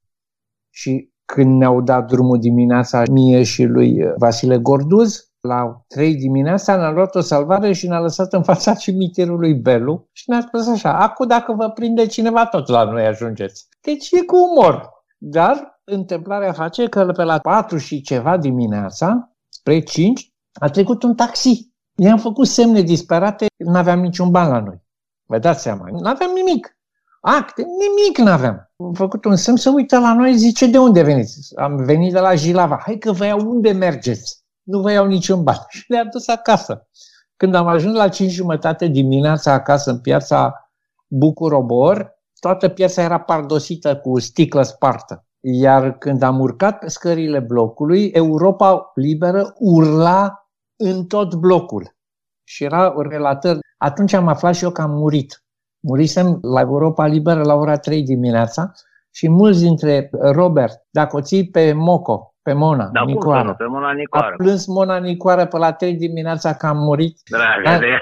Și 0.69 1.11
când 1.25 1.57
ne-au 1.57 1.81
dat 1.81 2.07
drumul 2.07 2.39
dimineața 2.39 3.03
mie 3.11 3.43
și 3.43 3.63
lui 3.63 4.13
Vasile 4.17 4.57
Gorduz, 4.57 5.32
la 5.47 5.83
3 5.87 6.15
dimineața 6.15 6.75
ne-a 6.75 6.91
luat 6.91 7.15
o 7.15 7.19
salvare 7.19 7.73
și 7.73 7.87
ne-a 7.87 7.99
lăsat 7.99 8.33
în 8.33 8.43
fața 8.43 8.73
cimitirului 8.83 9.53
Belu 9.53 10.09
și 10.11 10.29
ne-a 10.29 10.41
spus 10.41 10.67
așa, 10.67 10.99
acum 10.99 11.27
dacă 11.27 11.53
vă 11.53 11.69
prinde 11.69 12.05
cineva, 12.05 12.45
tot 12.45 12.67
la 12.67 12.83
noi 12.83 13.05
ajungeți. 13.05 13.67
Deci 13.81 14.11
e 14.11 14.25
cu 14.25 14.35
umor. 14.35 14.89
Dar 15.17 15.81
întâmplarea 15.83 16.51
face 16.51 16.87
că 16.87 17.05
pe 17.05 17.23
la 17.23 17.39
4 17.39 17.77
și 17.77 18.01
ceva 18.01 18.37
dimineața, 18.37 19.31
spre 19.49 19.79
5, 19.79 20.33
a 20.53 20.69
trecut 20.69 21.03
un 21.03 21.15
taxi. 21.15 21.71
I-am 21.95 22.17
făcut 22.17 22.47
semne 22.47 22.81
disperate, 22.81 23.45
nu 23.57 23.77
aveam 23.77 23.99
niciun 23.99 24.31
ban 24.31 24.49
la 24.49 24.59
noi. 24.59 24.81
Vă 25.25 25.37
dați 25.37 25.61
seama, 25.61 25.85
nu 25.91 26.07
aveam 26.07 26.31
nimic. 26.35 26.77
Acte, 27.21 27.61
nimic 27.61 28.17
nu 28.17 28.31
aveam. 28.31 28.71
Am 28.77 28.93
făcut 28.93 29.25
un 29.25 29.35
semn 29.35 29.57
să 29.57 29.69
uită 29.69 29.99
la 29.99 30.13
noi, 30.13 30.37
zice, 30.37 30.67
de 30.67 30.77
unde 30.77 31.01
veniți? 31.01 31.55
Am 31.55 31.75
venit 31.75 32.13
de 32.13 32.19
la 32.19 32.35
Jilava. 32.35 32.81
Hai 32.85 32.97
că 32.97 33.11
vă 33.11 33.25
iau 33.25 33.39
unde 33.39 33.71
mergeți. 33.71 34.42
Nu 34.63 34.79
vă 34.79 34.91
iau 34.91 35.05
niciun 35.05 35.43
ban. 35.43 35.57
Și 35.69 35.85
ne-a 35.87 36.05
dus 36.05 36.27
acasă. 36.27 36.87
Când 37.35 37.55
am 37.55 37.67
ajuns 37.67 37.95
la 37.95 38.07
5 38.09 38.31
jumătate 38.31 38.87
dimineața 38.87 39.53
acasă 39.53 39.91
în 39.91 39.99
piața 39.99 40.69
Bucurobor, 41.07 42.21
toată 42.39 42.69
piața 42.69 43.01
era 43.01 43.19
pardosită 43.19 43.97
cu 43.97 44.19
sticlă 44.19 44.61
spartă. 44.61 45.25
Iar 45.39 45.97
când 45.97 46.21
am 46.21 46.39
urcat 46.39 46.79
pe 46.79 46.89
scările 46.89 47.39
blocului, 47.39 48.07
Europa 48.07 48.91
Liberă 48.95 49.53
urla 49.57 50.47
în 50.75 51.05
tot 51.05 51.35
blocul. 51.35 51.95
Și 52.43 52.63
era 52.63 52.93
relatări. 53.09 53.59
Atunci 53.77 54.13
am 54.13 54.27
aflat 54.27 54.55
și 54.55 54.63
eu 54.63 54.71
că 54.71 54.81
am 54.81 54.91
murit. 54.91 55.43
Murisem 55.79 56.37
la 56.41 56.59
Europa 56.59 57.05
Liberă 57.05 57.43
la 57.43 57.53
ora 57.53 57.77
3 57.77 58.03
dimineața 58.03 58.71
și 59.11 59.29
mulți 59.29 59.61
dintre 59.61 60.09
Robert, 60.11 60.85
dacă 60.89 61.15
o 61.15 61.21
ții 61.21 61.49
pe 61.49 61.73
Moco, 61.73 62.32
pe 62.43 62.53
Mona 62.53 62.87
da, 62.93 63.03
Nicoară, 63.03 63.53
pe 63.53 63.65
Mona 63.65 63.91
Nicoară. 63.91 64.33
a 64.33 64.41
plâns 64.43 64.63
Mona 64.67 64.97
Nicoară 64.97 65.45
pe 65.45 65.57
la 65.57 65.71
3 65.73 65.93
dimineața 66.05 66.49
că 66.59 66.65
am 66.67 66.77
murit. 66.77 67.15
Dragă 67.35 67.79
de 67.79 67.91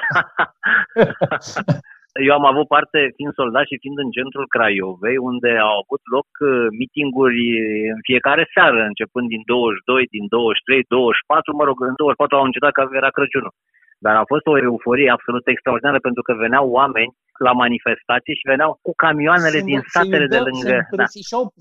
Eu 2.28 2.34
am 2.40 2.46
avut 2.52 2.68
parte, 2.76 3.00
fiind 3.18 3.34
soldat 3.40 3.66
și 3.70 3.82
fiind 3.84 3.98
în 4.04 4.10
centrul 4.18 4.52
Craiovei, 4.54 5.18
unde 5.32 5.52
au 5.68 5.76
avut 5.84 6.04
loc 6.16 6.30
uh, 6.40 6.50
mitinguri 6.82 7.42
în 7.96 8.00
fiecare 8.10 8.44
seară, 8.56 8.80
începând 8.92 9.28
din 9.34 9.44
22, 9.46 10.06
din 10.16 10.26
23, 10.28 10.86
24, 10.88 11.56
mă 11.60 11.64
rog, 11.70 11.78
în 11.90 11.96
24 11.98 12.38
au 12.38 12.48
încetat 12.48 12.72
că 12.74 12.82
era 13.02 13.12
Crăciunul. 13.18 13.54
Dar 14.06 14.16
a 14.16 14.30
fost 14.32 14.46
o 14.52 14.56
euforie 14.58 15.10
absolut 15.16 15.46
extraordinară 15.48 16.00
pentru 16.08 16.22
că 16.28 16.32
veneau 16.44 16.66
oameni 16.80 17.12
la 17.48 17.54
manifestații 17.64 18.40
și 18.40 18.50
veneau 18.52 18.72
cu 18.86 18.92
camioanele 19.04 19.60
se, 19.60 19.68
din 19.70 19.80
satele 19.94 20.28
de 20.36 20.42
lângă. 20.48 20.76
Se, 20.90 20.96
da. 21.02 21.06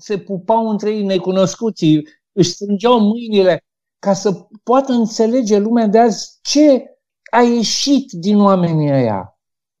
se 0.07 0.15
pupau 0.29 0.63
între 0.73 0.89
ei 0.95 1.03
necunoscuții, 1.13 1.95
își 2.31 2.49
strângeau 2.49 2.99
mâinile 2.99 3.65
ca 3.99 4.13
să 4.13 4.47
poată 4.63 4.91
înțelege 4.91 5.57
lumea 5.57 5.87
de 5.87 5.99
azi 5.99 6.39
ce 6.41 6.85
a 7.31 7.41
ieșit 7.41 8.11
din 8.11 8.39
oamenii 8.39 8.91
ăia. 8.91 9.39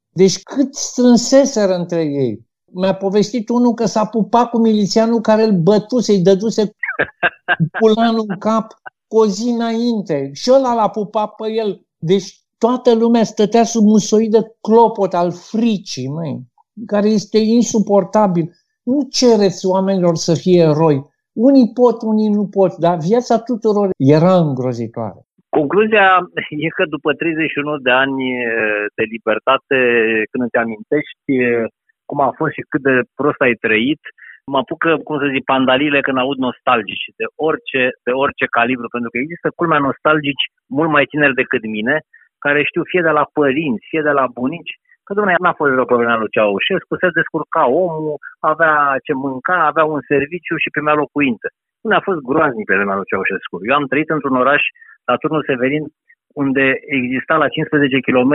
Deci 0.09 0.43
cât 0.43 0.75
strânseseră 0.75 1.75
între 1.75 2.03
ei. 2.03 2.49
Mi-a 2.73 2.95
povestit 2.95 3.49
unul 3.49 3.73
că 3.73 3.85
s-a 3.85 4.05
pupat 4.05 4.49
cu 4.49 4.57
milițianul 4.57 5.21
care 5.21 5.43
îl 5.43 5.51
bătuse, 5.51 6.11
îi 6.11 6.21
dăduse 6.21 6.75
pulanul 7.79 8.25
în 8.27 8.37
cap 8.37 8.73
cu 9.07 9.17
o 9.17 9.27
zi 9.27 9.49
înainte. 9.49 10.29
Și 10.33 10.51
ăla 10.51 10.73
l-a 10.73 10.89
pupat 10.89 11.35
pe 11.35 11.51
el. 11.51 11.85
Deci 11.97 12.41
toată 12.57 12.93
lumea 12.93 13.23
stătea 13.23 13.63
sub 13.63 13.85
un 13.85 13.99
soi 13.99 14.29
de 14.29 14.55
clopot 14.61 15.13
al 15.13 15.31
fricii, 15.31 16.07
măi. 16.07 16.39
care 16.85 17.09
este 17.09 17.37
insuportabil. 17.37 18.51
Nu 18.83 19.07
cereți 19.09 19.65
oamenilor 19.65 20.15
să 20.15 20.33
fie 20.33 20.61
eroi. 20.61 21.10
Unii 21.33 21.71
pot, 21.79 21.97
unii 22.11 22.31
nu 22.37 22.45
pot, 22.57 22.73
dar 22.85 22.95
viața 23.09 23.35
tuturor 23.49 23.87
era 24.17 24.33
îngrozitoare. 24.47 25.19
Concluzia 25.49 26.05
e 26.65 26.67
că 26.77 26.85
după 26.95 27.09
31 27.13 27.77
de 27.77 27.91
ani 28.03 28.23
de 28.97 29.03
libertate, 29.13 29.77
când 30.29 30.43
îți 30.43 30.61
amintești 30.63 31.31
cum 32.09 32.19
a 32.21 32.31
fost 32.39 32.53
și 32.53 32.67
cât 32.71 32.81
de 32.89 32.95
prost 33.19 33.41
ai 33.41 33.55
trăit, 33.65 34.01
mă 34.51 34.57
apucă, 34.61 34.89
cum 35.07 35.15
să 35.19 35.27
zic, 35.33 35.43
pandalile 35.53 35.99
când 36.05 36.17
aud 36.17 36.39
nostalgici 36.47 37.07
de 37.19 37.25
orice, 37.47 37.81
de 38.05 38.11
orice 38.23 38.45
calibru, 38.57 38.87
pentru 38.93 39.09
că 39.11 39.17
există 39.19 39.47
culmea 39.59 39.81
nostalgici 39.87 40.45
mult 40.77 40.91
mai 40.95 41.05
tineri 41.11 41.39
decât 41.41 41.63
mine, 41.77 41.95
care 42.43 42.69
știu 42.69 42.83
fie 42.91 43.01
de 43.07 43.13
la 43.19 43.25
părinți, 43.39 43.89
fie 43.91 44.03
de 44.09 44.13
la 44.19 44.25
bunici, 44.39 44.73
că 45.05 45.11
domnule, 45.13 45.35
n-a 45.39 45.59
fost 45.59 45.71
vreo 45.71 45.91
problemă 45.91 46.15
lui 46.17 46.33
Ceaușescu, 46.35 46.93
se 46.95 47.17
descurca 47.19 47.63
omul, 47.85 48.17
avea 48.51 48.75
ce 49.05 49.13
mânca, 49.13 49.57
avea 49.71 49.85
un 49.93 50.01
serviciu 50.11 50.55
și 50.63 50.73
primea 50.75 50.95
locuință. 51.01 51.47
Nu 51.85 51.95
a 51.95 52.01
fost 52.07 52.19
groaznic 52.29 52.65
pe 52.67 52.77
vremea 52.77 52.99
lui 52.99 53.09
Ceaușescu. 53.09 53.55
Eu 53.69 53.75
am 53.75 53.89
trăit 53.91 54.09
într-un 54.15 54.35
oraș, 54.43 54.63
la 55.09 55.15
turnul 55.21 55.47
Severin, 55.49 55.85
unde 56.43 56.65
exista 56.97 57.35
la 57.43 57.47
15 57.47 57.99
km 58.07 58.33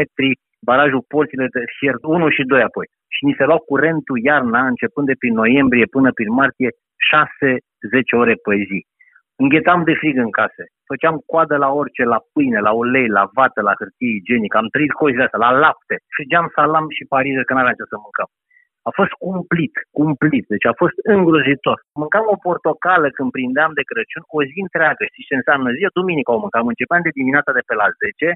barajul 0.69 1.03
Porțile 1.15 1.47
de 1.55 1.63
Fier 1.79 1.95
1 2.03 2.29
și 2.37 2.43
2 2.43 2.63
apoi. 2.69 2.87
Și 3.15 3.25
ni 3.25 3.37
se 3.39 3.45
lua 3.45 3.59
curentul 3.71 4.19
iarna, 4.29 4.61
începând 4.67 5.07
de 5.07 5.19
prin 5.21 5.35
noiembrie 5.43 5.87
până 5.97 6.09
prin 6.13 6.33
martie, 6.41 6.71
6-10 7.11 8.23
ore 8.23 8.35
pe 8.45 8.55
zi. 8.69 8.81
Înghetam 9.43 9.81
de 9.85 9.95
frig 10.01 10.17
în 10.27 10.31
case. 10.31 10.65
Făceam 10.91 11.17
coadă 11.31 11.57
la 11.65 11.71
orice, 11.81 12.03
la 12.15 12.21
pâine, 12.33 12.59
la 12.69 12.73
ulei, 12.83 13.09
la 13.19 13.25
vată, 13.37 13.61
la 13.69 13.75
hârtie 13.79 14.11
igienică. 14.19 14.57
Am 14.57 14.69
trăit 14.75 14.93
cozile 15.01 15.25
astea, 15.25 15.45
la 15.47 15.51
lapte. 15.65 15.95
Frigeam 16.15 16.47
salam 16.55 16.87
și 16.97 17.05
pariză 17.15 17.43
că 17.45 17.53
n-aveam 17.53 17.79
ce 17.79 17.93
să 17.93 17.99
mâncăm. 18.05 18.29
A 18.89 18.91
fost 18.99 19.13
cumplit, 19.25 19.75
cumplit, 19.99 20.45
deci 20.55 20.67
a 20.73 20.75
fost 20.83 20.97
îngrozitor. 21.15 21.79
Mâncam 22.01 22.25
o 22.35 22.37
portocală 22.47 23.09
când 23.17 23.31
prindeam 23.37 23.71
de 23.79 23.87
Crăciun 23.91 24.25
o 24.37 24.41
zi 24.51 24.59
întreagă. 24.67 25.03
Știți 25.11 25.29
ce 25.29 25.35
înseamnă 25.41 25.69
zi? 25.77 25.83
Duminică 25.99 26.31
o 26.33 26.43
mâncam. 26.45 26.67
Începeam 26.73 27.03
de 27.07 27.17
dimineața 27.21 27.51
de 27.59 27.63
pe 27.69 27.75
la 27.83 27.89
10, 28.03 28.33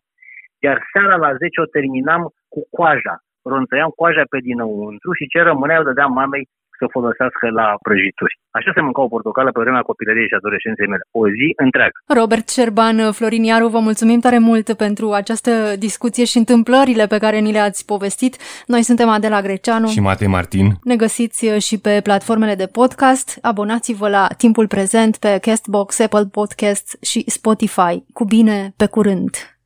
iar 0.67 0.77
seara 0.93 1.17
la 1.25 1.31
10 1.43 1.61
o 1.65 1.73
terminam 1.77 2.23
cu 2.53 2.61
coaja. 2.77 3.15
Ronțăiam 3.51 3.93
coaja 4.01 4.25
pe 4.33 4.39
dinăuntru 4.49 5.11
și 5.19 5.31
ce 5.33 5.41
rămânea 5.49 5.79
eu 5.79 5.89
dădeam 5.89 6.13
mamei 6.21 6.45
să 6.81 6.87
folosească 6.97 7.47
la 7.61 7.67
prăjituri. 7.87 8.35
Așa 8.59 8.71
se 8.75 8.81
mânca 8.87 9.01
o 9.03 9.13
portocală 9.15 9.51
pe 9.53 9.63
vremea 9.65 9.89
copilăriei 9.91 10.31
și 10.31 10.39
adolescenței 10.41 10.91
mele. 10.93 11.05
O 11.21 11.23
zi 11.39 11.49
întreagă. 11.67 11.97
Robert 12.21 12.47
Șerban, 12.57 12.97
Florin 13.19 13.45
Iaru, 13.51 13.69
vă 13.77 13.81
mulțumim 13.89 14.21
tare 14.21 14.39
mult 14.51 14.67
pentru 14.85 15.07
această 15.21 15.51
discuție 15.87 16.25
și 16.31 16.37
întâmplările 16.43 17.05
pe 17.13 17.19
care 17.25 17.39
ni 17.39 17.53
le-ați 17.57 17.81
povestit. 17.93 18.35
Noi 18.67 18.83
suntem 18.89 19.09
Adela 19.09 19.41
Greceanu 19.47 19.87
și 19.87 20.01
Matei 20.01 20.35
Martin. 20.37 20.67
Ne 20.91 20.97
găsiți 20.97 21.41
și 21.69 21.77
pe 21.81 22.01
platformele 22.03 22.55
de 22.55 22.69
podcast. 22.79 23.39
Abonați-vă 23.43 24.09
la 24.09 24.27
Timpul 24.37 24.67
Prezent 24.67 25.17
pe 25.17 25.39
Castbox, 25.41 25.99
Apple 26.01 26.27
Podcasts 26.33 26.91
și 27.11 27.25
Spotify. 27.27 27.95
Cu 28.13 28.25
bine, 28.25 28.73
pe 28.77 28.87
curând! 28.87 29.60